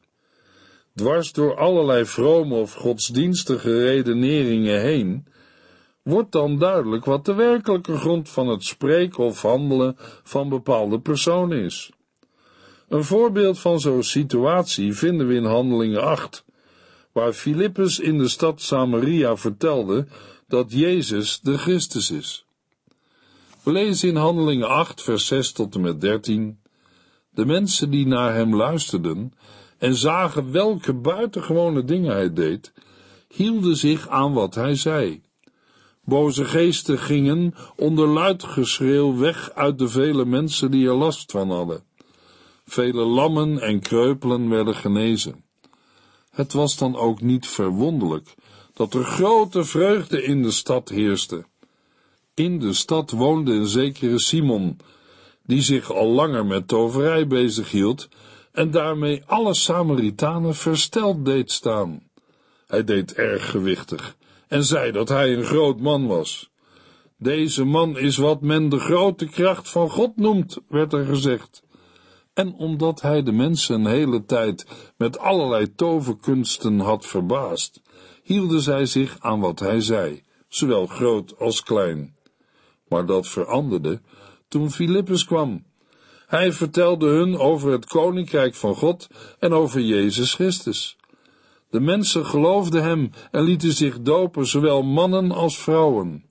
Dwars 0.94 1.32
door 1.32 1.56
allerlei 1.56 2.06
vrome 2.06 2.54
of 2.54 2.74
godsdienstige 2.74 3.82
redeneringen 3.82 4.80
heen, 4.80 5.26
wordt 6.02 6.32
dan 6.32 6.58
duidelijk 6.58 7.04
wat 7.04 7.24
de 7.24 7.34
werkelijke 7.34 7.96
grond 7.96 8.28
van 8.28 8.48
het 8.48 8.64
spreken 8.64 9.24
of 9.24 9.42
handelen 9.42 9.96
van 10.22 10.48
bepaalde 10.48 11.00
personen 11.00 11.58
is. 11.58 11.90
Een 12.88 13.04
voorbeeld 13.04 13.58
van 13.58 13.80
zo'n 13.80 14.02
situatie 14.02 14.94
vinden 14.94 15.26
we 15.26 15.34
in 15.34 15.44
Handelingen 15.44 16.02
8, 16.02 16.44
waar 17.18 17.32
Filippus 17.32 17.98
in 17.98 18.18
de 18.18 18.28
stad 18.28 18.60
Samaria 18.60 19.36
vertelde 19.36 20.06
dat 20.48 20.72
Jezus 20.72 21.40
de 21.40 21.58
Christus 21.58 22.10
is. 22.10 22.44
We 23.62 23.72
lezen 23.72 24.08
in 24.08 24.16
Handelingen 24.16 24.68
8, 24.68 25.02
vers 25.02 25.26
6 25.26 25.52
tot 25.52 25.74
en 25.74 25.80
met 25.80 26.00
13. 26.00 26.58
De 27.30 27.46
mensen 27.46 27.90
die 27.90 28.06
naar 28.06 28.34
hem 28.34 28.56
luisterden 28.56 29.32
en 29.78 29.94
zagen 29.94 30.52
welke 30.52 30.94
buitengewone 30.94 31.84
dingen 31.84 32.12
hij 32.12 32.32
deed, 32.32 32.72
hielden 33.28 33.76
zich 33.76 34.08
aan 34.08 34.32
wat 34.32 34.54
hij 34.54 34.74
zei. 34.74 35.22
Boze 36.04 36.44
geesten 36.44 36.98
gingen 36.98 37.54
onder 37.76 38.08
luid 38.08 38.44
geschreeuw 38.44 39.16
weg 39.16 39.50
uit 39.54 39.78
de 39.78 39.88
vele 39.88 40.24
mensen 40.24 40.70
die 40.70 40.88
er 40.88 40.94
last 40.94 41.30
van 41.30 41.50
hadden. 41.50 41.82
Vele 42.64 43.04
lammen 43.04 43.60
en 43.60 43.80
kreupelen 43.80 44.48
werden 44.48 44.74
genezen. 44.74 45.46
Het 46.38 46.52
was 46.52 46.76
dan 46.76 46.96
ook 46.96 47.20
niet 47.20 47.46
verwonderlijk 47.46 48.34
dat 48.74 48.94
er 48.94 49.04
grote 49.04 49.64
vreugde 49.64 50.22
in 50.22 50.42
de 50.42 50.50
stad 50.50 50.88
heerste. 50.88 51.44
In 52.34 52.58
de 52.58 52.72
stad 52.72 53.10
woonde 53.10 53.52
een 53.52 53.66
zekere 53.66 54.18
Simon, 54.18 54.78
die 55.46 55.62
zich 55.62 55.92
al 55.92 56.08
langer 56.08 56.46
met 56.46 56.68
toverij 56.68 57.26
bezighield 57.26 58.08
en 58.52 58.70
daarmee 58.70 59.22
alle 59.26 59.54
Samaritanen 59.54 60.54
versteld 60.54 61.24
deed 61.24 61.50
staan. 61.50 62.02
Hij 62.66 62.84
deed 62.84 63.12
erg 63.14 63.50
gewichtig 63.50 64.16
en 64.48 64.64
zei 64.64 64.92
dat 64.92 65.08
hij 65.08 65.34
een 65.34 65.44
groot 65.44 65.80
man 65.80 66.06
was. 66.06 66.50
Deze 67.16 67.64
man 67.64 67.98
is 67.98 68.16
wat 68.16 68.40
men 68.40 68.68
de 68.68 68.78
grote 68.78 69.26
kracht 69.26 69.68
van 69.68 69.90
God 69.90 70.16
noemt, 70.16 70.58
werd 70.68 70.92
er 70.92 71.04
gezegd. 71.04 71.62
En 72.38 72.54
omdat 72.54 73.00
hij 73.00 73.22
de 73.22 73.32
mensen 73.32 73.74
een 73.74 73.86
hele 73.86 74.24
tijd 74.24 74.66
met 74.96 75.18
allerlei 75.18 75.74
toverkunsten 75.74 76.78
had 76.78 77.06
verbaasd, 77.06 77.82
hielden 78.22 78.60
zij 78.60 78.86
zich 78.86 79.16
aan 79.20 79.40
wat 79.40 79.58
hij 79.58 79.80
zei, 79.80 80.22
zowel 80.48 80.86
groot 80.86 81.38
als 81.38 81.62
klein. 81.62 82.16
Maar 82.88 83.06
dat 83.06 83.28
veranderde 83.28 84.00
toen 84.48 84.70
Filippus 84.70 85.24
kwam. 85.24 85.64
Hij 86.26 86.52
vertelde 86.52 87.06
hun 87.06 87.38
over 87.38 87.72
het 87.72 87.86
koninkrijk 87.86 88.54
van 88.54 88.74
God 88.74 89.08
en 89.38 89.52
over 89.52 89.80
Jezus 89.80 90.34
Christus. 90.34 90.96
De 91.70 91.80
mensen 91.80 92.26
geloofden 92.26 92.82
hem 92.82 93.10
en 93.30 93.42
lieten 93.42 93.72
zich 93.72 94.00
dopen, 94.00 94.46
zowel 94.46 94.82
mannen 94.82 95.32
als 95.32 95.58
vrouwen. 95.58 96.24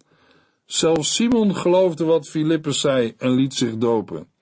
Zelfs 0.65 1.15
Simon 1.15 1.55
geloofde 1.55 2.03
wat 2.03 2.27
Filippus 2.27 2.79
zei 2.79 3.13
en 3.17 3.31
liet 3.31 3.53
zich 3.53 3.77
dopen. 3.77 4.35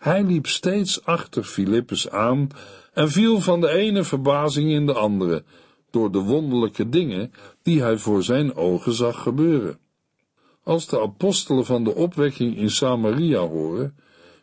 Hij 0.00 0.24
liep 0.24 0.46
steeds 0.46 1.04
achter 1.04 1.44
Filippus 1.44 2.10
aan 2.10 2.48
en 2.92 3.10
viel 3.10 3.40
van 3.40 3.60
de 3.60 3.68
ene 3.68 4.04
verbazing 4.04 4.70
in 4.70 4.86
de 4.86 4.92
andere, 4.92 5.44
door 5.90 6.12
de 6.12 6.18
wonderlijke 6.18 6.88
dingen 6.88 7.32
die 7.62 7.82
hij 7.82 7.98
voor 7.98 8.22
zijn 8.22 8.54
ogen 8.54 8.92
zag 8.92 9.22
gebeuren. 9.22 9.78
Als 10.62 10.86
de 10.86 11.00
apostelen 11.00 11.64
van 11.64 11.84
de 11.84 11.94
opwekking 11.94 12.56
in 12.56 12.70
Samaria 12.70 13.40
horen, 13.40 13.96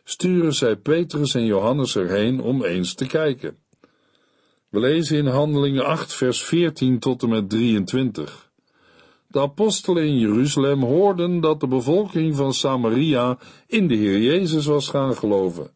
sturen 0.04 0.54
zij 0.54 0.76
Petrus 0.76 1.34
en 1.34 1.44
Johannes 1.44 1.96
erheen 1.96 2.40
om 2.40 2.64
eens 2.64 2.94
te 2.94 3.06
kijken. 3.06 3.56
We 4.68 4.80
lezen 4.80 5.16
in 5.16 5.26
Handelingen 5.26 5.84
8, 5.84 6.14
vers 6.14 6.42
14 6.42 6.98
tot 6.98 7.22
en 7.22 7.28
met 7.28 7.50
23. 7.50 8.47
De 9.30 9.40
apostelen 9.40 10.04
in 10.04 10.18
Jeruzalem 10.18 10.82
hoorden 10.82 11.40
dat 11.40 11.60
de 11.60 11.66
bevolking 11.66 12.36
van 12.36 12.52
Samaria 12.54 13.38
in 13.66 13.88
de 13.88 13.94
Heer 13.94 14.20
Jezus 14.20 14.66
was 14.66 14.88
gaan 14.88 15.16
geloven. 15.16 15.70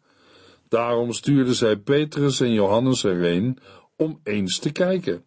Daarom 0.69 1.13
stuurden 1.13 1.55
zij 1.55 1.77
Petrus 1.77 2.41
en 2.41 2.53
Johannes 2.53 3.05
erheen 3.05 3.59
om 3.97 4.21
eens 4.23 4.59
te 4.59 4.73
kijken. 4.73 5.25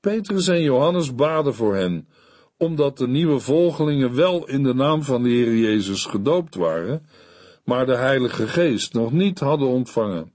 Petrus 0.00 0.48
en 0.48 0.62
Johannes 0.62 1.14
baden 1.14 1.54
voor 1.54 1.74
hen, 1.74 2.08
omdat 2.56 2.98
de 2.98 3.08
nieuwe 3.08 3.38
volgelingen 3.38 4.14
wel 4.14 4.48
in 4.48 4.62
de 4.62 4.74
naam 4.74 5.02
van 5.02 5.22
de 5.22 5.28
Heer 5.28 5.56
Jezus 5.56 6.04
gedoopt 6.04 6.54
waren, 6.54 7.06
maar 7.64 7.86
de 7.86 7.96
Heilige 7.96 8.46
Geest 8.46 8.92
nog 8.92 9.12
niet 9.12 9.38
hadden 9.38 9.68
ontvangen. 9.68 10.32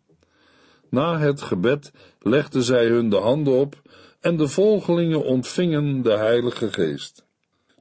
Na 0.89 1.19
het 1.19 1.41
gebed 1.41 1.91
legden 2.19 2.63
zij 2.63 2.87
hun 2.87 3.09
de 3.09 3.17
handen 3.17 3.53
op 3.53 3.81
en 4.23 4.37
de 4.37 4.47
volgelingen 4.47 5.23
ontvingen 5.23 6.01
de 6.01 6.11
Heilige 6.11 6.71
Geest. 6.71 7.25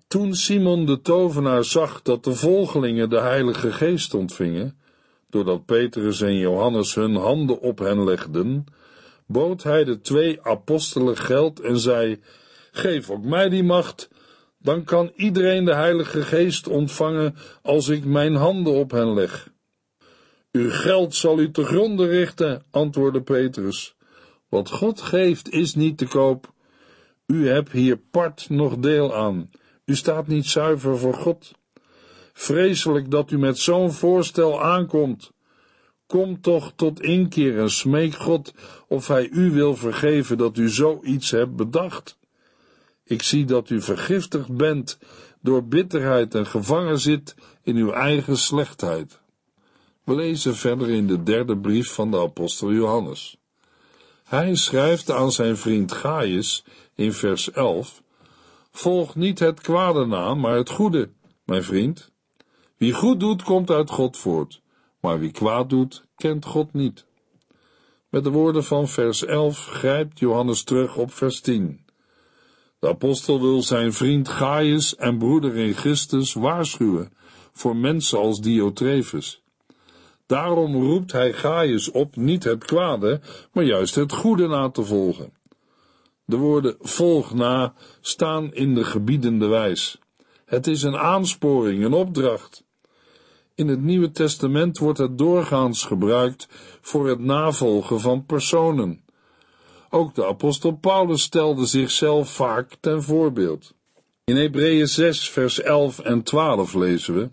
Toen 0.09 0.35
Simon 0.35 0.87
de 0.87 1.01
tovenaar 1.01 1.65
zag 1.65 2.03
dat 2.03 2.25
de 2.25 2.35
volgelingen 2.35 3.11
de 3.11 3.21
Heilige 3.21 3.73
Geest 3.73 4.15
ontvingen, 4.15 4.79
doordat 5.31 5.65
Petrus 5.65 6.21
en 6.21 6.39
Johannes 6.39 6.95
hun 6.95 7.15
handen 7.15 7.61
op 7.61 7.79
hen 7.79 8.05
legden, 8.05 8.65
bood 9.27 9.63
hij 9.63 9.85
de 9.85 10.01
twee 10.01 10.43
apostelen 10.43 11.17
geld 11.17 11.61
en 11.61 11.79
zei: 11.79 12.21
Geef 12.73 13.11
ook 13.11 13.25
mij 13.25 13.49
die 13.49 13.65
macht, 13.65 14.09
dan 14.59 14.85
kan 14.85 15.13
iedereen 15.17 15.65
de 15.65 15.75
Heilige 15.75 16.23
Geest 16.23 16.69
ontvangen 16.69 17.35
als 17.63 17.89
ik 17.89 18.05
mijn 18.05 18.35
handen 18.35 18.73
op 18.73 18.91
hen 18.91 19.15
leg. 19.15 19.51
Uw 20.53 20.71
geld 20.71 21.15
zal 21.15 21.39
u 21.39 21.51
te 21.51 21.65
gronden 21.65 22.09
richten, 22.09 22.63
antwoordde 22.71 23.23
Petrus. 23.23 23.97
Wat 24.53 24.71
God 24.71 25.01
geeft 25.01 25.51
is 25.51 25.75
niet 25.75 25.99
te 25.99 26.07
koop. 26.07 26.53
U 27.27 27.49
hebt 27.49 27.73
hier 27.73 27.97
part 27.97 28.49
nog 28.49 28.77
deel 28.77 29.15
aan. 29.15 29.51
U 29.85 29.97
staat 29.97 30.27
niet 30.27 30.47
zuiver 30.47 30.99
voor 30.99 31.15
God. 31.15 31.53
Vreselijk 32.33 33.11
dat 33.11 33.31
u 33.31 33.39
met 33.39 33.59
zo'n 33.59 33.93
voorstel 33.93 34.63
aankomt. 34.63 35.33
Kom 36.07 36.41
toch 36.41 36.73
tot 36.77 37.01
inkeer 37.01 37.59
en 37.59 37.71
smeek 37.71 38.15
God 38.15 38.55
of 38.89 39.07
hij 39.07 39.29
u 39.29 39.51
wil 39.51 39.77
vergeven 39.77 40.39
dat 40.39 40.57
u 40.57 40.69
zoiets 40.69 41.31
hebt 41.31 41.57
bedacht. 41.57 42.19
Ik 43.05 43.23
zie 43.23 43.45
dat 43.45 43.71
u 43.71 43.81
vergiftigd 43.81 44.57
bent 44.57 44.99
door 45.41 45.65
bitterheid 45.65 46.35
en 46.35 46.47
gevangen 46.47 46.99
zit 46.99 47.35
in 47.63 47.77
uw 47.77 47.93
eigen 47.93 48.37
slechtheid. 48.37 49.21
We 50.05 50.15
lezen 50.15 50.57
verder 50.57 50.89
in 50.89 51.07
de 51.07 51.23
derde 51.23 51.59
brief 51.59 51.93
van 51.93 52.11
de 52.11 52.19
apostel 52.19 52.73
Johannes. 52.73 53.41
Hij 54.33 54.55
schrijft 54.55 55.11
aan 55.11 55.33
zijn 55.33 55.57
vriend 55.57 55.93
Gaius 55.93 56.65
in 56.95 57.13
vers 57.13 57.51
11: 57.51 58.03
Volg 58.71 59.15
niet 59.15 59.39
het 59.39 59.61
kwade 59.61 60.07
na, 60.07 60.35
maar 60.35 60.57
het 60.57 60.71
goede, 60.71 61.11
mijn 61.45 61.63
vriend. 61.65 62.11
Wie 62.77 62.93
goed 62.93 63.21
doet, 63.21 63.43
komt 63.43 63.71
uit 63.71 63.91
God 63.91 64.17
voort, 64.17 64.63
maar 65.01 65.19
wie 65.19 65.31
kwaad 65.31 65.71
doet, 65.71 66.05
kent 66.17 66.45
God 66.45 66.73
niet. 66.73 67.07
Met 68.09 68.25
de 68.25 68.31
woorden 68.31 68.65
van 68.65 68.89
vers 68.89 69.25
11 69.25 69.67
grijpt 69.67 70.19
Johannes 70.19 70.63
terug 70.65 70.97
op 70.97 71.13
vers 71.13 71.41
10. 71.41 71.85
De 72.79 72.89
apostel 72.89 73.41
wil 73.41 73.63
zijn 73.63 73.93
vriend 73.93 74.29
Gaius 74.29 74.97
en 74.97 75.19
broeder 75.19 75.57
in 75.57 75.75
Christus 75.75 76.33
waarschuwen 76.33 77.13
voor 77.53 77.77
mensen 77.77 78.19
als 78.19 78.41
Diotrefus. 78.41 79.42
Daarom 80.33 80.75
roept 80.75 81.13
hij 81.13 81.33
Gaius 81.33 81.91
op 81.91 82.17
niet 82.17 82.45
het 82.45 82.65
kwade, 82.65 83.21
maar 83.53 83.65
juist 83.65 83.95
het 83.95 84.13
goede 84.13 84.47
na 84.47 84.71
te 84.71 84.85
volgen. 84.85 85.33
De 86.25 86.37
woorden 86.37 86.77
volg 86.81 87.35
na 87.35 87.75
staan 88.01 88.55
in 88.55 88.75
de 88.75 88.85
gebiedende 88.85 89.47
wijs. 89.47 89.99
Het 90.45 90.67
is 90.67 90.83
een 90.83 90.97
aansporing, 90.97 91.85
een 91.85 91.93
opdracht. 91.93 92.65
In 93.55 93.69
het 93.69 93.83
Nieuwe 93.83 94.11
Testament 94.11 94.79
wordt 94.79 94.99
het 94.99 95.19
doorgaans 95.19 95.85
gebruikt 95.85 96.49
voor 96.81 97.09
het 97.09 97.21
navolgen 97.21 98.01
van 98.01 98.27
personen. 98.27 99.05
Ook 99.91 100.15
de 100.15 100.27
apostel 100.27 100.73
Paulus 100.73 101.23
stelde 101.23 101.67
zichzelf 101.67 102.31
vaak 102.31 102.77
ten 102.81 103.03
voorbeeld. 103.03 103.75
In 104.25 104.37
Hebreeën 104.37 104.89
6, 104.89 105.31
vers 105.31 105.61
11 105.61 105.99
en 105.99 106.23
12 106.23 106.75
lezen 106.75 107.15
we: 107.15 107.31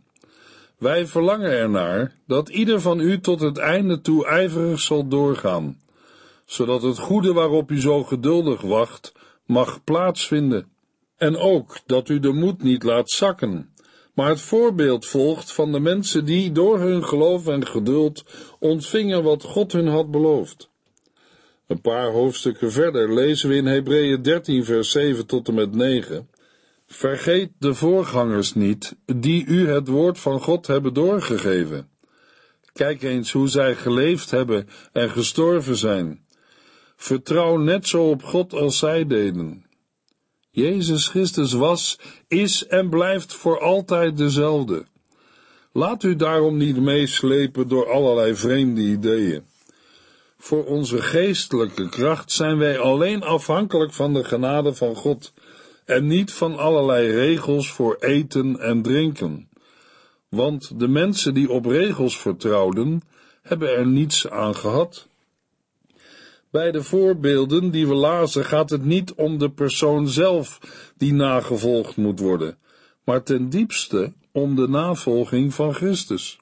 Wij 0.79 1.07
verlangen 1.07 1.51
ernaar 1.51 2.15
dat 2.27 2.50
ieder 2.50 2.81
van 2.81 3.00
u 3.00 3.19
tot 3.19 3.39
het 3.39 3.57
einde 3.57 4.01
toe 4.01 4.25
ijverig 4.25 4.79
zal 4.79 5.07
doorgaan, 5.07 5.79
zodat 6.45 6.81
het 6.81 6.98
goede 6.98 7.33
waarop 7.33 7.71
u 7.71 7.81
zo 7.81 8.03
geduldig 8.03 8.62
wacht, 8.62 9.13
mag 9.45 9.83
plaatsvinden. 9.83 10.67
En 11.17 11.38
ook 11.38 11.77
dat 11.86 12.09
u 12.09 12.19
de 12.19 12.31
moed 12.31 12.63
niet 12.63 12.83
laat 12.83 13.09
zakken, 13.09 13.74
maar 14.13 14.29
het 14.29 14.41
voorbeeld 14.41 15.05
volgt 15.05 15.51
van 15.51 15.71
de 15.71 15.79
mensen 15.79 16.25
die 16.25 16.51
door 16.51 16.79
hun 16.79 17.05
geloof 17.05 17.48
en 17.48 17.67
geduld 17.67 18.25
ontvingen 18.59 19.24
wat 19.24 19.43
God 19.43 19.71
hun 19.71 19.88
had 19.88 20.12
beloofd. 20.12 20.69
Een 21.67 21.82
paar 21.82 22.12
hoofdstukken 22.12 22.71
verder 22.71 23.13
lezen 23.13 23.49
we 23.49 23.56
in 23.56 23.65
Hebreeën 23.65 24.21
13, 24.21 24.65
vers 24.65 24.91
7 24.91 25.25
tot 25.25 25.47
en 25.47 25.54
met 25.54 25.75
9. 25.75 26.30
Vergeet 26.91 27.52
de 27.60 27.73
voorgangers 27.73 28.54
niet, 28.54 28.95
die 29.06 29.45
u 29.45 29.69
het 29.69 29.88
woord 29.88 30.19
van 30.19 30.41
God 30.41 30.67
hebben 30.67 30.93
doorgegeven. 30.93 31.89
Kijk 32.73 33.02
eens 33.02 33.32
hoe 33.32 33.47
zij 33.47 33.75
geleefd 33.75 34.32
hebben 34.32 34.69
en 34.91 35.10
gestorven 35.10 35.75
zijn. 35.75 36.25
Vertrouw 36.95 37.58
net 37.58 37.88
zo 37.88 38.10
op 38.10 38.23
God 38.23 38.54
als 38.54 38.78
zij 38.78 39.08
deden. 39.08 39.65
Jezus 40.49 41.08
Christus 41.08 41.54
was, 41.54 41.99
is 42.28 42.67
en 42.67 42.89
blijft 42.89 43.34
voor 43.34 43.60
altijd 43.60 44.17
dezelfde. 44.17 44.86
Laat 45.71 46.04
u 46.04 46.15
daarom 46.15 46.58
niet 46.58 46.78
meeslepen 46.78 47.67
door 47.67 47.91
allerlei 47.91 48.36
vreemde 48.36 48.82
ideeën. 48.82 49.43
Voor 50.38 50.65
onze 50.65 51.02
geestelijke 51.02 51.89
kracht 51.89 52.32
zijn 52.32 52.58
wij 52.58 52.80
alleen 52.80 53.23
afhankelijk 53.23 53.93
van 53.93 54.13
de 54.13 54.23
genade 54.23 54.73
van 54.73 54.95
God 54.95 55.34
en 55.89 56.08
niet 56.08 56.34
van 56.34 56.58
allerlei 56.58 57.12
regels 57.12 57.71
voor 57.71 57.95
eten 57.99 58.60
en 58.60 58.82
drinken. 58.82 59.49
Want 60.30 60.80
de 60.80 60.88
mensen 60.88 61.34
die 61.34 61.49
op 61.49 61.65
regels 61.65 62.17
vertrouwden, 62.17 63.02
hebben 63.41 63.75
er 63.75 63.88
niets 63.88 64.30
aan 64.30 64.56
gehad. 64.56 65.08
Bij 66.52 66.71
de 66.71 66.84
voorbeelden 66.84 67.71
die 67.71 67.88
we 67.88 67.93
lazen 67.93 68.45
gaat 68.45 68.69
het 68.69 68.86
niet 68.86 69.13
om 69.13 69.38
de 69.38 69.49
persoon 69.49 70.08
zelf 70.08 70.60
die 70.97 71.13
nagevolgd 71.13 71.97
moet 71.97 72.19
worden, 72.19 72.58
maar 73.04 73.23
ten 73.23 73.49
diepste 73.49 74.13
om 74.32 74.56
de 74.56 74.67
navolging 74.67 75.54
van 75.54 75.73
Christus. 75.73 76.39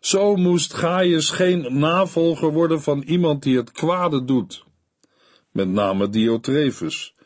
Zo 0.00 0.36
moest 0.36 0.74
Gaius 0.74 1.30
geen 1.30 1.78
navolger 1.78 2.52
worden 2.52 2.82
van 2.82 3.02
iemand 3.02 3.42
die 3.42 3.56
het 3.56 3.70
kwade 3.70 4.24
doet, 4.24 4.64
met 5.50 5.68
name 5.68 6.08
Diotrefus, 6.08 7.16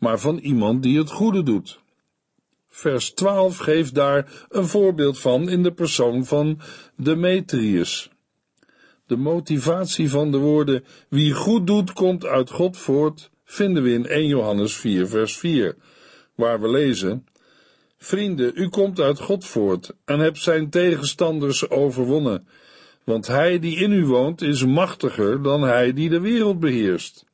maar 0.00 0.18
van 0.18 0.38
iemand 0.38 0.82
die 0.82 0.98
het 0.98 1.10
goede 1.10 1.42
doet. 1.42 1.80
Vers 2.68 3.10
12 3.10 3.56
geeft 3.56 3.94
daar 3.94 4.46
een 4.48 4.66
voorbeeld 4.66 5.18
van 5.18 5.48
in 5.48 5.62
de 5.62 5.72
persoon 5.72 6.24
van 6.24 6.60
Demetrius. 6.96 8.10
De 9.06 9.16
motivatie 9.16 10.10
van 10.10 10.30
de 10.30 10.38
woorden 10.38 10.84
wie 11.08 11.32
goed 11.32 11.66
doet 11.66 11.92
komt 11.92 12.24
uit 12.24 12.50
God 12.50 12.76
voort 12.76 13.30
vinden 13.44 13.82
we 13.82 13.92
in 13.92 14.06
1 14.06 14.26
Johannes 14.26 14.76
4 14.76 15.08
vers 15.08 15.36
4, 15.36 15.76
waar 16.34 16.60
we 16.60 16.68
lezen 16.68 17.24
Vrienden, 18.02 18.52
u 18.54 18.68
komt 18.68 19.00
uit 19.00 19.18
God 19.18 19.44
voort 19.44 19.94
en 20.04 20.18
hebt 20.18 20.38
zijn 20.38 20.70
tegenstanders 20.70 21.70
overwonnen, 21.70 22.46
want 23.04 23.26
hij 23.26 23.58
die 23.58 23.76
in 23.76 23.92
u 23.92 24.06
woont 24.06 24.40
is 24.40 24.64
machtiger 24.64 25.42
dan 25.42 25.62
hij 25.62 25.92
die 25.92 26.08
de 26.08 26.20
wereld 26.20 26.60
beheerst. 26.60 27.29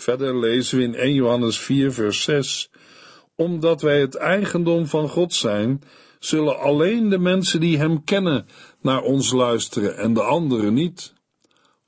Verder 0.00 0.38
lezen 0.38 0.78
we 0.78 0.84
in 0.84 0.94
1 0.94 1.14
Johannes 1.14 1.58
4 1.58 1.92
vers 1.92 2.22
6 2.22 2.70
Omdat 3.34 3.82
wij 3.82 4.00
het 4.00 4.14
eigendom 4.14 4.86
van 4.86 5.08
God 5.08 5.34
zijn, 5.34 5.82
zullen 6.18 6.58
alleen 6.58 7.08
de 7.08 7.18
mensen 7.18 7.60
die 7.60 7.78
hem 7.78 8.04
kennen 8.04 8.46
naar 8.80 9.02
ons 9.02 9.32
luisteren 9.32 9.96
en 9.96 10.14
de 10.14 10.22
anderen 10.22 10.74
niet. 10.74 11.14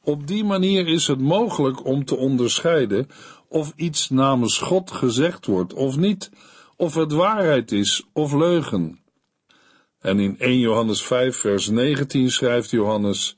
Op 0.02 0.26
die 0.26 0.44
manier 0.44 0.88
is 0.88 1.06
het 1.06 1.20
mogelijk 1.20 1.84
om 1.84 2.04
te 2.04 2.16
onderscheiden 2.16 3.06
of 3.48 3.72
iets 3.76 4.10
namens 4.10 4.58
God 4.58 4.90
gezegd 4.90 5.46
wordt 5.46 5.74
of 5.74 5.96
niet, 5.96 6.30
of 6.76 6.94
het 6.94 7.12
waarheid 7.12 7.72
is 7.72 8.04
of 8.12 8.32
leugen. 8.32 9.00
En 10.00 10.18
in 10.18 10.38
1 10.38 10.58
Johannes 10.58 11.02
5 11.02 11.36
vers 11.36 11.68
19 11.68 12.30
schrijft 12.30 12.70
Johannes, 12.70 13.34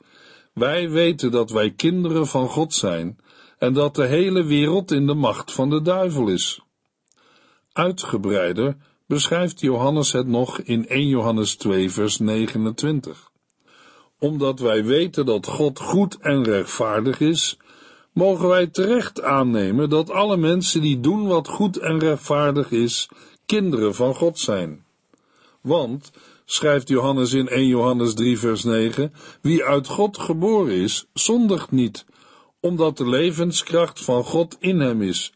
wij 0.52 0.90
weten 0.90 1.30
dat 1.30 1.50
wij 1.50 1.70
kinderen 1.70 2.26
van 2.26 2.48
God 2.48 2.74
zijn 2.74 3.18
en 3.58 3.72
dat 3.72 3.94
de 3.94 4.06
hele 4.06 4.44
wereld 4.44 4.90
in 4.90 5.06
de 5.06 5.14
macht 5.14 5.52
van 5.52 5.70
de 5.70 5.82
duivel 5.82 6.28
is. 6.28 6.60
Uitgebreider 7.72 8.76
beschrijft 9.06 9.60
Johannes 9.60 10.12
het 10.12 10.26
nog 10.26 10.60
in 10.60 10.88
1 10.88 11.08
Johannes 11.08 11.54
2 11.56 11.90
vers 11.90 12.18
29 12.18 13.32
omdat 14.24 14.60
wij 14.60 14.84
weten 14.84 15.26
dat 15.26 15.46
God 15.46 15.80
goed 15.80 16.18
en 16.18 16.42
rechtvaardig 16.42 17.20
is, 17.20 17.56
mogen 18.12 18.48
wij 18.48 18.66
terecht 18.66 19.22
aannemen 19.22 19.90
dat 19.90 20.10
alle 20.10 20.36
mensen 20.36 20.80
die 20.80 21.00
doen 21.00 21.26
wat 21.26 21.48
goed 21.48 21.76
en 21.76 21.98
rechtvaardig 21.98 22.70
is, 22.70 23.08
kinderen 23.46 23.94
van 23.94 24.14
God 24.14 24.38
zijn. 24.38 24.84
Want, 25.60 26.10
schrijft 26.44 26.88
Johannes 26.88 27.32
in 27.32 27.48
1 27.48 27.66
Johannes 27.66 28.14
3 28.14 28.38
vers 28.38 28.64
9, 28.64 29.12
wie 29.40 29.64
uit 29.64 29.86
God 29.86 30.18
geboren 30.18 30.74
is, 30.74 31.06
zondigt 31.12 31.70
niet, 31.70 32.04
omdat 32.64 32.96
de 32.96 33.09
levenskracht 33.09 34.05
van 34.05 34.24
God 34.24 34.57
in 34.61 34.81
hem 34.81 35.03
is. 35.03 35.33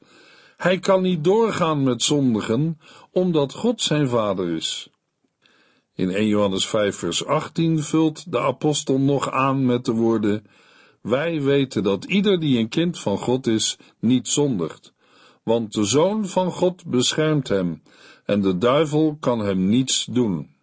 Hij 0.57 0.79
kan 0.79 1.03
niet 1.03 1.25
doorgaan 1.25 1.83
met 1.83 2.03
zondigen, 2.03 2.81
omdat 3.13 3.53
God 3.53 3.81
zijn 3.81 4.09
vader 4.09 4.51
is. 4.51 4.91
In 5.95 6.11
1 6.11 6.27
Johannes 6.27 6.67
5 6.67 6.97
vers 6.97 7.25
18 7.25 7.83
vult 7.83 8.33
de 8.33 8.39
apostel 8.39 8.99
nog 8.99 9.31
aan 9.31 9.67
met 9.67 9.85
de 9.85 9.93
woorden, 9.93 10.47
wij 11.03 11.43
weten 11.43 11.83
dat 11.83 12.05
ieder 12.05 12.41
die 12.41 12.59
een 12.59 12.69
kind 12.69 12.99
van 12.99 13.19
God 13.19 13.47
is, 13.47 13.79
niet 14.01 14.29
zondigt, 14.29 14.93
want 15.43 15.73
de 15.73 15.85
Zoon 15.85 16.27
van 16.27 16.53
God 16.53 16.87
beschermt 16.87 17.49
hem, 17.49 17.83
en 18.25 18.41
de 18.41 18.59
duivel 18.59 19.17
kan 19.21 19.39
hem 19.39 19.69
niets 19.69 20.05
doen. 20.11 20.57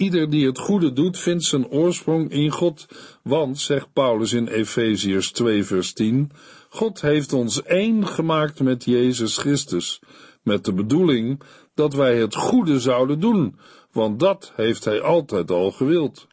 Ieder 0.00 0.30
die 0.30 0.46
het 0.46 0.58
goede 0.58 0.92
doet, 0.92 1.18
vindt 1.18 1.44
zijn 1.44 1.68
oorsprong 1.68 2.30
in 2.30 2.50
God, 2.50 2.86
want, 3.22 3.58
zegt 3.58 3.92
Paulus 3.92 4.32
in 4.32 4.48
Efeziërs 4.48 5.32
2 5.32 5.64
vers 5.64 5.92
10, 5.92 6.30
God 6.68 7.00
heeft 7.00 7.32
ons 7.32 7.62
één 7.62 8.06
gemaakt 8.06 8.60
met 8.60 8.84
Jezus 8.84 9.36
Christus, 9.36 10.00
met 10.42 10.64
de 10.64 10.72
bedoeling 10.72 11.42
dat 11.74 11.94
wij 11.94 12.16
het 12.16 12.34
goede 12.34 12.80
zouden 12.80 13.20
doen, 13.20 13.56
want 13.92 14.20
dat 14.20 14.52
heeft 14.56 14.84
hij 14.84 15.00
altijd 15.00 15.50
al 15.50 15.70
gewild. 15.70 16.26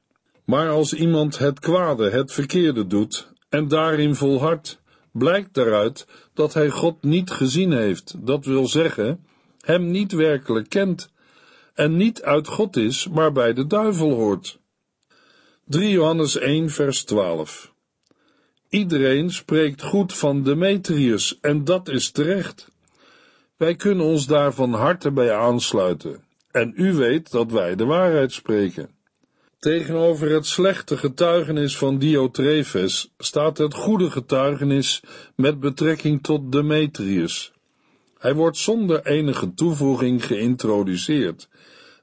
Maar 0.45 0.69
als 0.69 0.93
iemand 0.93 1.37
het 1.37 1.59
kwade, 1.59 2.09
het 2.09 2.31
verkeerde 2.31 2.87
doet, 2.87 3.31
en 3.49 3.67
daarin 3.67 4.15
volhardt, 4.15 4.81
blijkt 5.11 5.53
daaruit 5.53 6.07
dat 6.33 6.53
hij 6.53 6.69
God 6.69 7.03
niet 7.03 7.31
gezien 7.31 7.71
heeft, 7.71 8.15
dat 8.17 8.45
wil 8.45 8.67
zeggen, 8.67 9.25
hem 9.59 9.91
niet 9.91 10.11
werkelijk 10.11 10.69
kent, 10.69 11.09
en 11.77 11.95
niet 11.95 12.21
uit 12.21 12.47
God 12.47 12.75
is, 12.75 13.07
maar 13.07 13.31
bij 13.31 13.53
de 13.53 13.67
duivel 13.67 14.13
hoort. 14.13 14.59
3 15.65 15.89
Johannes 15.89 16.37
1 16.37 16.69
vers 16.69 17.03
12 17.03 17.73
Iedereen 18.69 19.31
spreekt 19.31 19.81
goed 19.81 20.13
van 20.13 20.43
Demetrius, 20.43 21.37
en 21.41 21.63
dat 21.63 21.89
is 21.89 22.11
terecht. 22.11 22.67
Wij 23.57 23.75
kunnen 23.75 24.05
ons 24.05 24.27
daar 24.27 24.53
van 24.53 24.73
harte 24.73 25.11
bij 25.11 25.35
aansluiten, 25.35 26.23
en 26.51 26.73
u 26.75 26.93
weet 26.93 27.31
dat 27.31 27.51
wij 27.51 27.75
de 27.75 27.85
waarheid 27.85 28.31
spreken. 28.31 28.89
Tegenover 29.59 30.29
het 30.29 30.45
slechte 30.45 30.97
getuigenis 30.97 31.77
van 31.77 31.97
Diotrephes 31.97 33.13
staat 33.17 33.57
het 33.57 33.73
goede 33.73 34.11
getuigenis 34.11 35.01
met 35.35 35.59
betrekking 35.59 36.23
tot 36.23 36.51
Demetrius. 36.51 37.51
Hij 38.19 38.33
wordt 38.33 38.57
zonder 38.57 39.05
enige 39.05 39.53
toevoeging 39.53 40.25
geïntroduceerd 40.25 41.47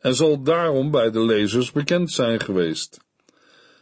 en 0.00 0.14
zal 0.14 0.42
daarom 0.42 0.90
bij 0.90 1.10
de 1.10 1.20
lezers 1.24 1.72
bekend 1.72 2.10
zijn 2.10 2.40
geweest. 2.40 2.98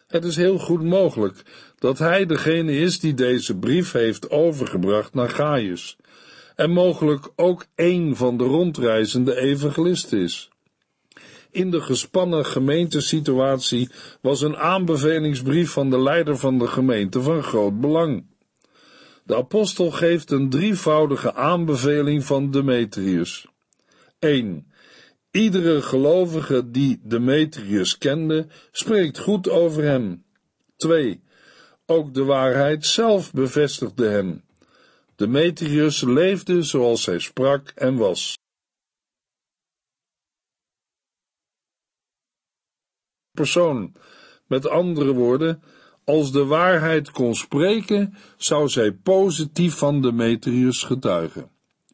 Het 0.06 0.24
is 0.24 0.36
heel 0.36 0.58
goed 0.58 0.82
mogelijk 0.82 1.42
dat 1.78 1.98
hij 1.98 2.26
degene 2.26 2.72
is 2.72 3.00
die 3.00 3.14
deze 3.14 3.56
brief 3.56 3.92
heeft 3.92 4.30
overgebracht 4.30 5.14
naar 5.14 5.30
Gaius, 5.30 5.96
en 6.56 6.70
mogelijk 6.70 7.30
ook 7.36 7.66
een 7.74 8.16
van 8.16 8.36
de 8.36 8.44
rondreizende 8.44 9.36
evangelisten 9.36 10.18
is. 10.18 10.50
In 11.50 11.70
de 11.70 11.80
gespannen 11.80 12.46
gemeentesituatie 12.46 13.90
was 14.20 14.40
een 14.40 14.56
aanbevelingsbrief 14.56 15.70
van 15.70 15.90
de 15.90 15.98
leider 15.98 16.38
van 16.38 16.58
de 16.58 16.66
gemeente 16.66 17.22
van 17.22 17.42
groot 17.42 17.80
belang. 17.80 18.24
De 19.32 19.38
apostel 19.38 19.90
geeft 19.90 20.30
een 20.30 20.50
drievoudige 20.50 21.34
aanbeveling 21.34 22.24
van 22.24 22.50
Demetrius. 22.50 23.46
1. 24.18 24.72
Iedere 25.30 25.82
gelovige 25.82 26.70
die 26.70 27.00
Demetrius 27.02 27.98
kende, 27.98 28.46
spreekt 28.72 29.18
goed 29.18 29.48
over 29.48 29.82
hem. 29.82 30.24
2. 30.76 31.22
Ook 31.86 32.14
de 32.14 32.24
waarheid 32.24 32.86
zelf 32.86 33.32
bevestigde 33.32 34.08
hem. 34.08 34.44
Demetrius 35.16 36.00
leefde 36.00 36.62
zoals 36.62 37.06
hij 37.06 37.18
sprak 37.18 37.68
en 37.74 37.96
was. 37.96 38.38
Persoon. 43.30 43.94
Met 44.46 44.68
andere 44.68 45.12
woorden, 45.12 45.62
als 46.04 46.32
de 46.32 46.44
waarheid 46.44 47.10
kon 47.10 47.34
spreken, 47.34 48.14
zou 48.36 48.68
zij 48.68 48.92
positief 48.92 49.74
van 49.74 50.02
Demetrius 50.02 50.82
getuigen. 50.82 51.50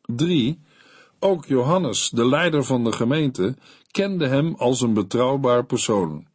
3. 0.06 0.58
Ook 1.18 1.46
Johannes, 1.46 2.10
de 2.10 2.28
leider 2.28 2.64
van 2.64 2.84
de 2.84 2.92
gemeente, 2.92 3.56
kende 3.90 4.26
hem 4.26 4.54
als 4.54 4.80
een 4.80 4.94
betrouwbaar 4.94 5.64
persoon. 5.64 6.26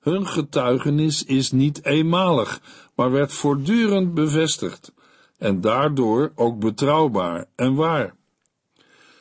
Hun 0.00 0.26
getuigenis 0.26 1.24
is 1.24 1.52
niet 1.52 1.84
eenmalig, 1.84 2.60
maar 2.94 3.10
werd 3.10 3.32
voortdurend 3.32 4.14
bevestigd 4.14 4.92
en 5.38 5.60
daardoor 5.60 6.32
ook 6.34 6.58
betrouwbaar 6.58 7.46
en 7.56 7.74
waar. 7.74 8.14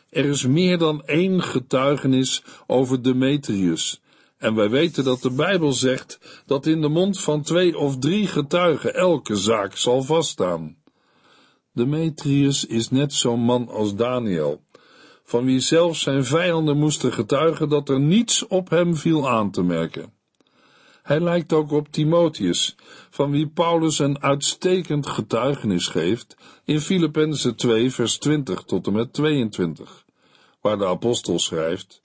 Er 0.09 0.25
is 0.25 0.45
meer 0.45 0.77
dan 0.77 1.05
één 1.05 1.41
getuigenis 1.41 2.43
over 2.67 3.01
Demetrius, 3.01 4.01
en 4.39 4.55
wij 4.55 4.69
weten 4.69 5.03
dat 5.03 5.21
de 5.21 5.31
Bijbel 5.31 5.73
zegt 5.73 6.43
dat 6.45 6.65
in 6.65 6.81
de 6.81 6.87
mond 6.87 7.19
van 7.19 7.41
twee 7.41 7.77
of 7.77 7.97
drie 7.97 8.27
getuigen 8.27 8.95
elke 8.95 9.35
zaak 9.35 9.75
zal 9.75 10.01
vaststaan. 10.01 10.77
Demetrius 11.73 12.65
is 12.65 12.89
net 12.89 13.13
zo'n 13.13 13.39
man 13.39 13.69
als 13.69 13.95
Daniel, 13.95 14.61
van 15.23 15.45
wie 15.45 15.59
zelfs 15.59 15.99
zijn 15.99 16.25
vijanden 16.25 16.77
moesten 16.77 17.13
getuigen 17.13 17.69
dat 17.69 17.89
er 17.89 17.99
niets 17.99 18.47
op 18.47 18.69
hem 18.69 18.95
viel 18.95 19.29
aan 19.29 19.51
te 19.51 19.63
merken. 19.63 20.13
Hij 21.03 21.19
lijkt 21.19 21.53
ook 21.53 21.71
op 21.71 21.91
Timotheus, 21.91 22.75
van 23.09 23.31
wie 23.31 23.47
Paulus 23.47 23.99
een 23.99 24.21
uitstekend 24.21 25.07
getuigenis 25.07 25.87
geeft 25.87 26.37
in 26.65 26.81
Filippenzen 26.81 27.55
2 27.55 27.91
vers 27.91 28.17
20 28.17 28.63
tot 28.63 28.87
en 28.87 28.93
met 28.93 29.13
22, 29.13 30.05
waar 30.61 30.77
de 30.77 30.85
apostel 30.85 31.39
schrijft, 31.39 32.01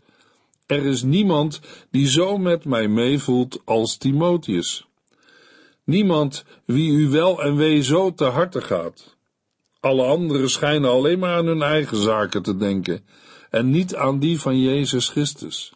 er 0.67 0.87
is 0.87 1.03
niemand 1.03 1.61
die 1.91 2.09
zo 2.09 2.39
met 2.39 2.65
mij 2.65 2.89
meevoelt 2.89 3.63
als 3.65 3.97
Timotheus. 3.97 4.87
Niemand 5.85 6.45
wie 6.65 6.93
u 6.93 7.09
wel 7.09 7.43
en 7.43 7.57
wee 7.57 7.83
zo 7.83 8.15
te 8.15 8.25
harte 8.25 8.61
gaat. 8.61 9.17
Alle 9.81 10.05
anderen 10.05 10.51
schijnen 10.51 10.91
alleen 10.91 11.19
maar 11.19 11.37
aan 11.37 11.47
hun 11.47 11.63
eigen 11.63 11.97
zaken 11.97 12.43
te 12.43 12.57
denken 12.57 13.05
en 13.51 13.71
niet 13.71 13.95
aan 13.95 14.19
die 14.19 14.41
van 14.41 14.61
Jezus 14.61 15.09
Christus. 15.09 15.73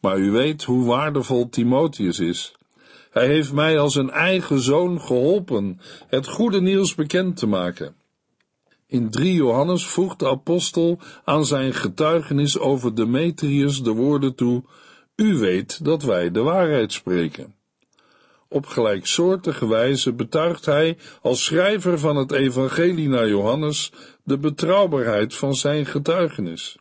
Maar 0.00 0.18
u 0.18 0.30
weet 0.30 0.62
hoe 0.62 0.84
waardevol 0.84 1.48
Timotheus 1.48 2.18
is. 2.18 2.54
Hij 3.10 3.26
heeft 3.26 3.52
mij 3.52 3.78
als 3.78 3.94
een 3.94 4.10
eigen 4.10 4.60
zoon 4.60 5.00
geholpen 5.00 5.80
het 6.08 6.26
goede 6.26 6.60
nieuws 6.60 6.94
bekend 6.94 7.36
te 7.36 7.46
maken. 7.46 7.94
In 8.92 9.10
3 9.10 9.34
Johannes 9.34 9.86
voegt 9.86 10.18
de 10.18 10.28
apostel 10.28 10.98
aan 11.24 11.46
zijn 11.46 11.74
getuigenis 11.74 12.58
over 12.58 12.94
Demetrius 12.94 13.82
de 13.82 13.90
woorden 13.90 14.34
toe: 14.34 14.64
U 15.16 15.38
weet 15.38 15.84
dat 15.84 16.02
wij 16.02 16.30
de 16.30 16.40
waarheid 16.40 16.92
spreken. 16.92 17.54
Op 18.48 18.66
gelijksoortige 18.66 19.68
wijze 19.68 20.12
betuigt 20.12 20.64
hij 20.64 20.96
als 21.22 21.44
schrijver 21.44 21.98
van 21.98 22.16
het 22.16 22.32
evangelie 22.32 23.08
naar 23.08 23.28
Johannes 23.28 23.92
de 24.24 24.38
betrouwbaarheid 24.38 25.34
van 25.34 25.54
zijn 25.54 25.86
getuigenis. 25.86 26.78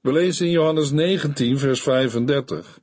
We 0.00 0.12
lezen 0.12 0.46
in 0.46 0.52
Johannes 0.52 0.90
19, 0.90 1.58
vers 1.58 1.82
35. 1.82 2.78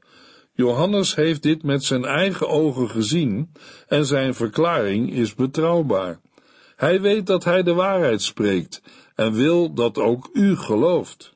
Johannes 0.53 1.15
heeft 1.15 1.43
dit 1.43 1.63
met 1.63 1.83
zijn 1.83 2.05
eigen 2.05 2.49
ogen 2.49 2.89
gezien 2.89 3.51
en 3.87 4.05
zijn 4.05 4.33
verklaring 4.33 5.13
is 5.13 5.35
betrouwbaar. 5.35 6.19
Hij 6.77 7.01
weet 7.01 7.25
dat 7.25 7.43
hij 7.43 7.63
de 7.63 7.73
waarheid 7.73 8.21
spreekt 8.21 8.81
en 9.15 9.33
wil 9.33 9.73
dat 9.73 9.97
ook 9.97 10.29
u 10.33 10.55
gelooft. 10.55 11.35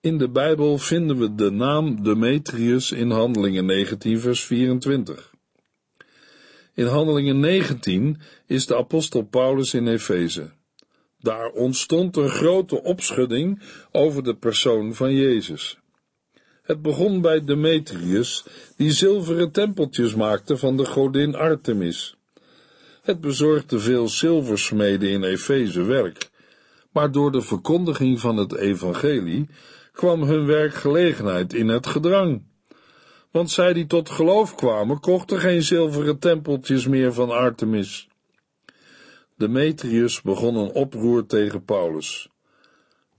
In 0.00 0.18
de 0.18 0.28
Bijbel 0.28 0.78
vinden 0.78 1.18
we 1.18 1.34
de 1.34 1.50
naam 1.50 2.02
Demetrius 2.02 2.92
in 2.92 3.10
Handelingen 3.10 3.66
19, 3.66 4.20
vers 4.20 4.44
24. 4.44 5.34
In 6.74 6.86
Handelingen 6.86 7.40
19 7.40 8.20
is 8.46 8.66
de 8.66 8.76
apostel 8.76 9.22
Paulus 9.22 9.74
in 9.74 9.88
Efeze. 9.88 10.50
Daar 11.18 11.50
ontstond 11.50 12.16
een 12.16 12.30
grote 12.30 12.82
opschudding 12.82 13.62
over 13.90 14.22
de 14.22 14.36
persoon 14.36 14.94
van 14.94 15.14
Jezus. 15.14 15.78
Het 16.62 16.82
begon 16.82 17.20
bij 17.20 17.44
Demetrius, 17.44 18.44
die 18.76 18.92
zilveren 18.92 19.52
tempeltjes 19.52 20.14
maakte 20.14 20.56
van 20.56 20.76
de 20.76 20.84
godin 20.84 21.34
Artemis. 21.34 22.19
Het 23.10 23.20
bezorgde 23.20 23.78
veel 23.78 24.08
zilversmeden 24.08 25.08
in 25.10 25.22
Efeze 25.22 25.82
werk, 25.82 26.30
maar 26.92 27.12
door 27.12 27.32
de 27.32 27.42
verkondiging 27.42 28.20
van 28.20 28.36
het 28.36 28.54
evangelie 28.54 29.48
kwam 29.92 30.22
hun 30.22 30.46
werkgelegenheid 30.46 31.52
in 31.52 31.68
het 31.68 31.86
gedrang. 31.86 32.42
Want 33.30 33.50
zij 33.50 33.72
die 33.72 33.86
tot 33.86 34.10
geloof 34.10 34.54
kwamen, 34.54 35.00
kochten 35.00 35.38
geen 35.38 35.62
zilveren 35.62 36.18
tempeltjes 36.18 36.86
meer 36.86 37.12
van 37.12 37.30
Artemis. 37.30 38.08
Demetrius 39.36 40.22
begon 40.22 40.56
een 40.56 40.72
oproer 40.72 41.26
tegen 41.26 41.64
Paulus. 41.64 42.28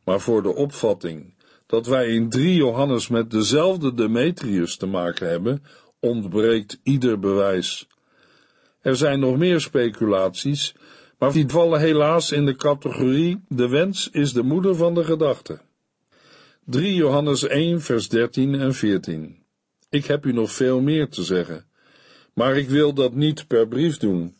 Maar 0.03 0.19
voor 0.19 0.43
de 0.43 0.55
opvatting 0.55 1.33
dat 1.65 1.85
wij 1.85 2.07
in 2.07 2.29
3 2.29 2.55
Johannes 2.55 3.07
met 3.07 3.31
dezelfde 3.31 3.93
Demetrius 3.93 4.77
te 4.77 4.85
maken 4.85 5.29
hebben, 5.29 5.63
ontbreekt 5.99 6.79
ieder 6.83 7.19
bewijs. 7.19 7.87
Er 8.81 8.95
zijn 8.95 9.19
nog 9.19 9.37
meer 9.37 9.61
speculaties, 9.61 10.75
maar 11.17 11.31
die 11.31 11.47
vallen 11.47 11.79
helaas 11.79 12.31
in 12.31 12.45
de 12.45 12.55
categorie 12.55 13.41
de 13.47 13.67
wens 13.67 14.09
is 14.11 14.33
de 14.33 14.43
moeder 14.43 14.75
van 14.75 14.93
de 14.93 15.03
gedachte. 15.03 15.59
3 16.65 16.93
Johannes 16.93 17.47
1 17.47 17.81
vers 17.81 18.09
13 18.09 18.55
en 18.55 18.73
14 18.73 19.43
Ik 19.89 20.05
heb 20.05 20.25
u 20.25 20.33
nog 20.33 20.51
veel 20.51 20.81
meer 20.81 21.09
te 21.09 21.23
zeggen, 21.23 21.65
maar 22.33 22.57
ik 22.57 22.69
wil 22.69 22.93
dat 22.93 23.13
niet 23.13 23.47
per 23.47 23.67
brief 23.67 23.97
doen. 23.97 24.35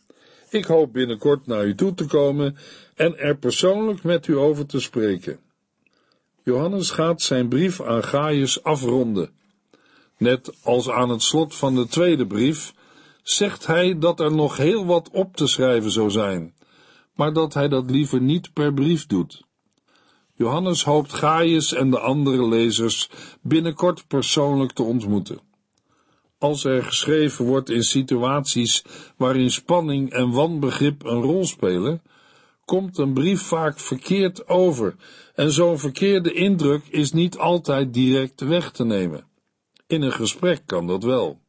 Ik 0.50 0.64
hoop 0.64 0.92
binnenkort 0.92 1.46
naar 1.46 1.64
u 1.64 1.74
toe 1.74 1.94
te 1.94 2.06
komen 2.06 2.56
en 2.94 3.18
er 3.18 3.36
persoonlijk 3.36 4.02
met 4.02 4.26
u 4.26 4.36
over 4.36 4.66
te 4.66 4.80
spreken. 4.80 5.38
Johannes 6.42 6.90
gaat 6.90 7.22
zijn 7.22 7.48
brief 7.48 7.82
aan 7.82 8.04
Gaius 8.04 8.62
afronden. 8.62 9.30
Net 10.16 10.52
als 10.62 10.90
aan 10.90 11.08
het 11.08 11.22
slot 11.22 11.54
van 11.54 11.74
de 11.74 11.86
tweede 11.86 12.26
brief 12.26 12.72
zegt 13.22 13.66
hij 13.66 13.98
dat 13.98 14.20
er 14.20 14.34
nog 14.34 14.56
heel 14.56 14.86
wat 14.86 15.10
op 15.12 15.36
te 15.36 15.46
schrijven 15.46 15.90
zou 15.90 16.10
zijn, 16.10 16.54
maar 17.14 17.32
dat 17.32 17.54
hij 17.54 17.68
dat 17.68 17.90
liever 17.90 18.20
niet 18.20 18.52
per 18.52 18.74
brief 18.74 19.06
doet. 19.06 19.44
Johannes 20.34 20.84
hoopt 20.84 21.12
Gaius 21.12 21.72
en 21.72 21.90
de 21.90 21.98
andere 21.98 22.48
lezers 22.48 23.10
binnenkort 23.42 24.06
persoonlijk 24.06 24.72
te 24.72 24.82
ontmoeten. 24.82 25.40
Als 26.38 26.64
er 26.64 26.84
geschreven 26.84 27.44
wordt 27.44 27.70
in 27.70 27.84
situaties 27.84 28.84
waarin 29.16 29.50
spanning 29.50 30.10
en 30.10 30.30
wanbegrip 30.30 31.04
een 31.04 31.22
rol 31.22 31.44
spelen, 31.44 32.02
komt 32.64 32.98
een 32.98 33.12
brief 33.12 33.42
vaak 33.42 33.78
verkeerd 33.78 34.48
over 34.48 34.94
en 35.34 35.52
zo'n 35.52 35.78
verkeerde 35.78 36.32
indruk 36.32 36.86
is 36.90 37.12
niet 37.12 37.38
altijd 37.38 37.94
direct 37.94 38.40
weg 38.40 38.70
te 38.70 38.84
nemen. 38.84 39.24
In 39.86 40.02
een 40.02 40.12
gesprek 40.12 40.62
kan 40.66 40.86
dat 40.86 41.04
wel. 41.04 41.41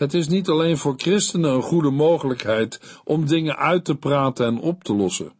Het 0.00 0.14
is 0.14 0.28
niet 0.28 0.48
alleen 0.48 0.78
voor 0.78 0.94
christenen 0.96 1.50
een 1.50 1.62
goede 1.62 1.90
mogelijkheid 1.90 3.00
om 3.04 3.26
dingen 3.26 3.56
uit 3.56 3.84
te 3.84 3.94
praten 3.94 4.46
en 4.46 4.60
op 4.60 4.84
te 4.84 4.94
lossen. 4.94 5.32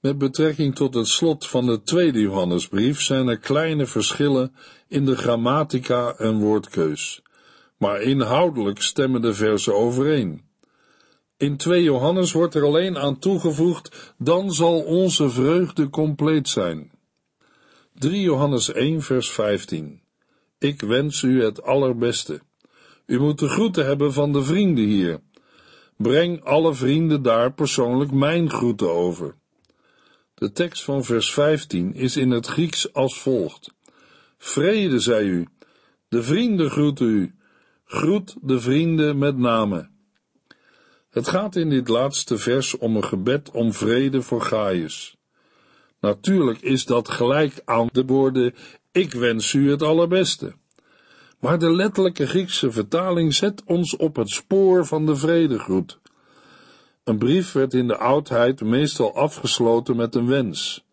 Met 0.00 0.18
betrekking 0.18 0.74
tot 0.74 0.94
het 0.94 1.08
slot 1.08 1.46
van 1.46 1.66
de 1.66 1.82
tweede 1.82 2.20
Johannesbrief 2.20 3.00
zijn 3.00 3.28
er 3.28 3.38
kleine 3.38 3.86
verschillen 3.86 4.54
in 4.88 5.04
de 5.04 5.16
grammatica 5.16 6.14
en 6.14 6.38
woordkeus, 6.38 7.22
maar 7.78 8.00
inhoudelijk 8.00 8.82
stemmen 8.82 9.22
de 9.22 9.34
versen 9.34 9.74
overeen. 9.74 10.42
In 11.36 11.56
2 11.56 11.82
Johannes 11.82 12.32
wordt 12.32 12.54
er 12.54 12.64
alleen 12.64 12.98
aan 12.98 13.18
toegevoegd, 13.18 14.14
dan 14.18 14.52
zal 14.52 14.80
onze 14.80 15.30
vreugde 15.30 15.90
compleet 15.90 16.48
zijn. 16.48 16.90
3 17.94 18.20
Johannes 18.20 18.72
1 18.72 19.02
vers 19.02 19.30
15 19.30 20.02
Ik 20.58 20.80
wens 20.80 21.22
u 21.22 21.42
het 21.42 21.62
allerbeste. 21.62 22.40
U 23.06 23.20
moet 23.20 23.38
de 23.38 23.48
groeten 23.48 23.86
hebben 23.86 24.12
van 24.12 24.32
de 24.32 24.42
vrienden 24.42 24.84
hier. 24.84 25.20
Breng 25.96 26.44
alle 26.44 26.74
vrienden 26.74 27.22
daar 27.22 27.52
persoonlijk 27.52 28.12
mijn 28.12 28.50
groeten 28.50 28.90
over. 28.90 29.34
De 30.34 30.52
tekst 30.52 30.84
van 30.84 31.04
vers 31.04 31.32
15 31.32 31.94
is 31.94 32.16
in 32.16 32.30
het 32.30 32.46
Grieks 32.46 32.92
als 32.92 33.20
volgt. 33.20 33.74
Vrede, 34.38 34.98
zei 34.98 35.28
u. 35.28 35.46
De 36.08 36.22
vrienden 36.22 36.70
groeten 36.70 37.06
u. 37.06 37.34
Groet 37.84 38.36
de 38.40 38.60
vrienden 38.60 39.18
met 39.18 39.36
name. 39.36 39.90
Het 41.10 41.28
gaat 41.28 41.56
in 41.56 41.70
dit 41.70 41.88
laatste 41.88 42.38
vers 42.38 42.78
om 42.78 42.96
een 42.96 43.04
gebed 43.04 43.50
om 43.50 43.72
vrede 43.72 44.22
voor 44.22 44.42
Gaius. 44.42 45.16
Natuurlijk 46.00 46.60
is 46.60 46.84
dat 46.84 47.08
gelijk 47.08 47.62
aan 47.64 47.88
de 47.92 48.04
woorden: 48.04 48.54
Ik 48.92 49.12
wens 49.12 49.52
u 49.52 49.70
het 49.70 49.82
allerbeste. 49.82 50.54
Maar 51.42 51.58
de 51.58 51.72
letterlijke 51.72 52.26
Griekse 52.26 52.72
vertaling 52.72 53.34
zet 53.34 53.62
ons 53.64 53.96
op 53.96 54.16
het 54.16 54.28
spoor 54.28 54.86
van 54.86 55.06
de 55.06 55.16
vredegroet. 55.16 55.98
Een 57.04 57.18
brief 57.18 57.52
werd 57.52 57.74
in 57.74 57.86
de 57.86 57.96
oudheid 57.96 58.60
meestal 58.60 59.14
afgesloten 59.14 59.96
met 59.96 60.14
een 60.14 60.26
wens. 60.26 60.84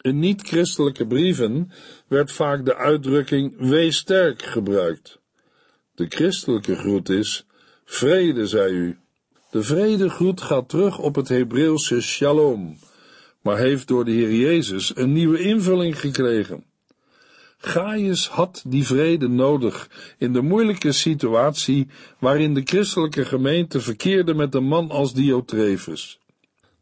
In 0.00 0.18
niet-christelijke 0.18 1.06
brieven 1.06 1.70
werd 2.08 2.32
vaak 2.32 2.64
de 2.64 2.76
uitdrukking 2.76 3.54
wees 3.58 3.96
sterk 3.96 4.42
gebruikt. 4.42 5.18
De 5.94 6.06
christelijke 6.08 6.76
groet 6.76 7.08
is 7.08 7.46
vrede, 7.84 8.46
zei 8.46 8.72
u. 8.72 8.98
De 9.50 9.62
vredegroet 9.62 10.40
gaat 10.40 10.68
terug 10.68 10.98
op 10.98 11.14
het 11.14 11.28
Hebreeuwse 11.28 12.00
shalom, 12.00 12.78
maar 13.42 13.58
heeft 13.58 13.88
door 13.88 14.04
de 14.04 14.10
Heer 14.10 14.34
Jezus 14.34 14.96
een 14.96 15.12
nieuwe 15.12 15.38
invulling 15.38 16.00
gekregen. 16.00 16.64
Gaius 17.66 18.28
had 18.28 18.62
die 18.66 18.86
vrede 18.86 19.28
nodig 19.28 19.88
in 20.18 20.32
de 20.32 20.42
moeilijke 20.42 20.92
situatie 20.92 21.86
waarin 22.18 22.54
de 22.54 22.62
christelijke 22.64 23.24
gemeente 23.24 23.80
verkeerde 23.80 24.34
met 24.34 24.54
een 24.54 24.64
man 24.64 24.90
als 24.90 25.12
Diotrefus. 25.12 26.18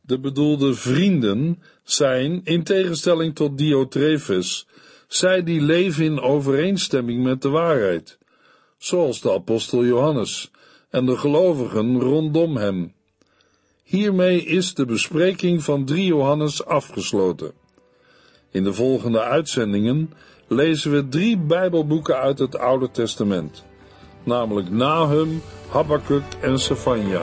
De 0.01 0.19
bedoelde 0.19 0.75
vrienden 0.75 1.63
zijn, 1.85 2.41
in 2.45 2.63
tegenstelling 2.63 3.35
tot 3.35 3.59
Diotrefus, 3.59 4.67
zij 5.09 5.43
die 5.43 5.61
leven 5.61 6.05
in 6.05 6.21
overeenstemming 6.21 7.23
met 7.23 7.43
de 7.43 7.49
waarheid, 7.49 8.19
zoals 8.79 9.21
de 9.21 9.33
apostel 9.33 9.85
Johannes 9.85 10.51
en 10.91 11.07
de 11.07 11.17
gelovigen 11.17 12.01
rondom 12.01 12.57
hem. 12.57 12.93
Hiermee 13.83 14.45
is 14.45 14.75
de 14.75 14.85
bespreking 14.85 15.63
van 15.63 15.85
3 15.85 16.05
Johannes 16.05 16.65
afgesloten. 16.65 17.53
In 18.51 18.65
de 18.65 18.73
volgende 18.73 19.21
uitzendingen 19.21 20.13
lezen 20.53 20.91
we 20.93 21.09
drie 21.09 21.39
Bijbelboeken 21.39 22.17
uit 22.17 22.39
het 22.39 22.59
Oude 22.59 22.91
Testament, 22.91 23.65
namelijk 24.25 24.71
Nahum, 24.71 25.43
Habakkuk 25.69 26.25
en 26.41 26.59
Sefania. 26.59 27.23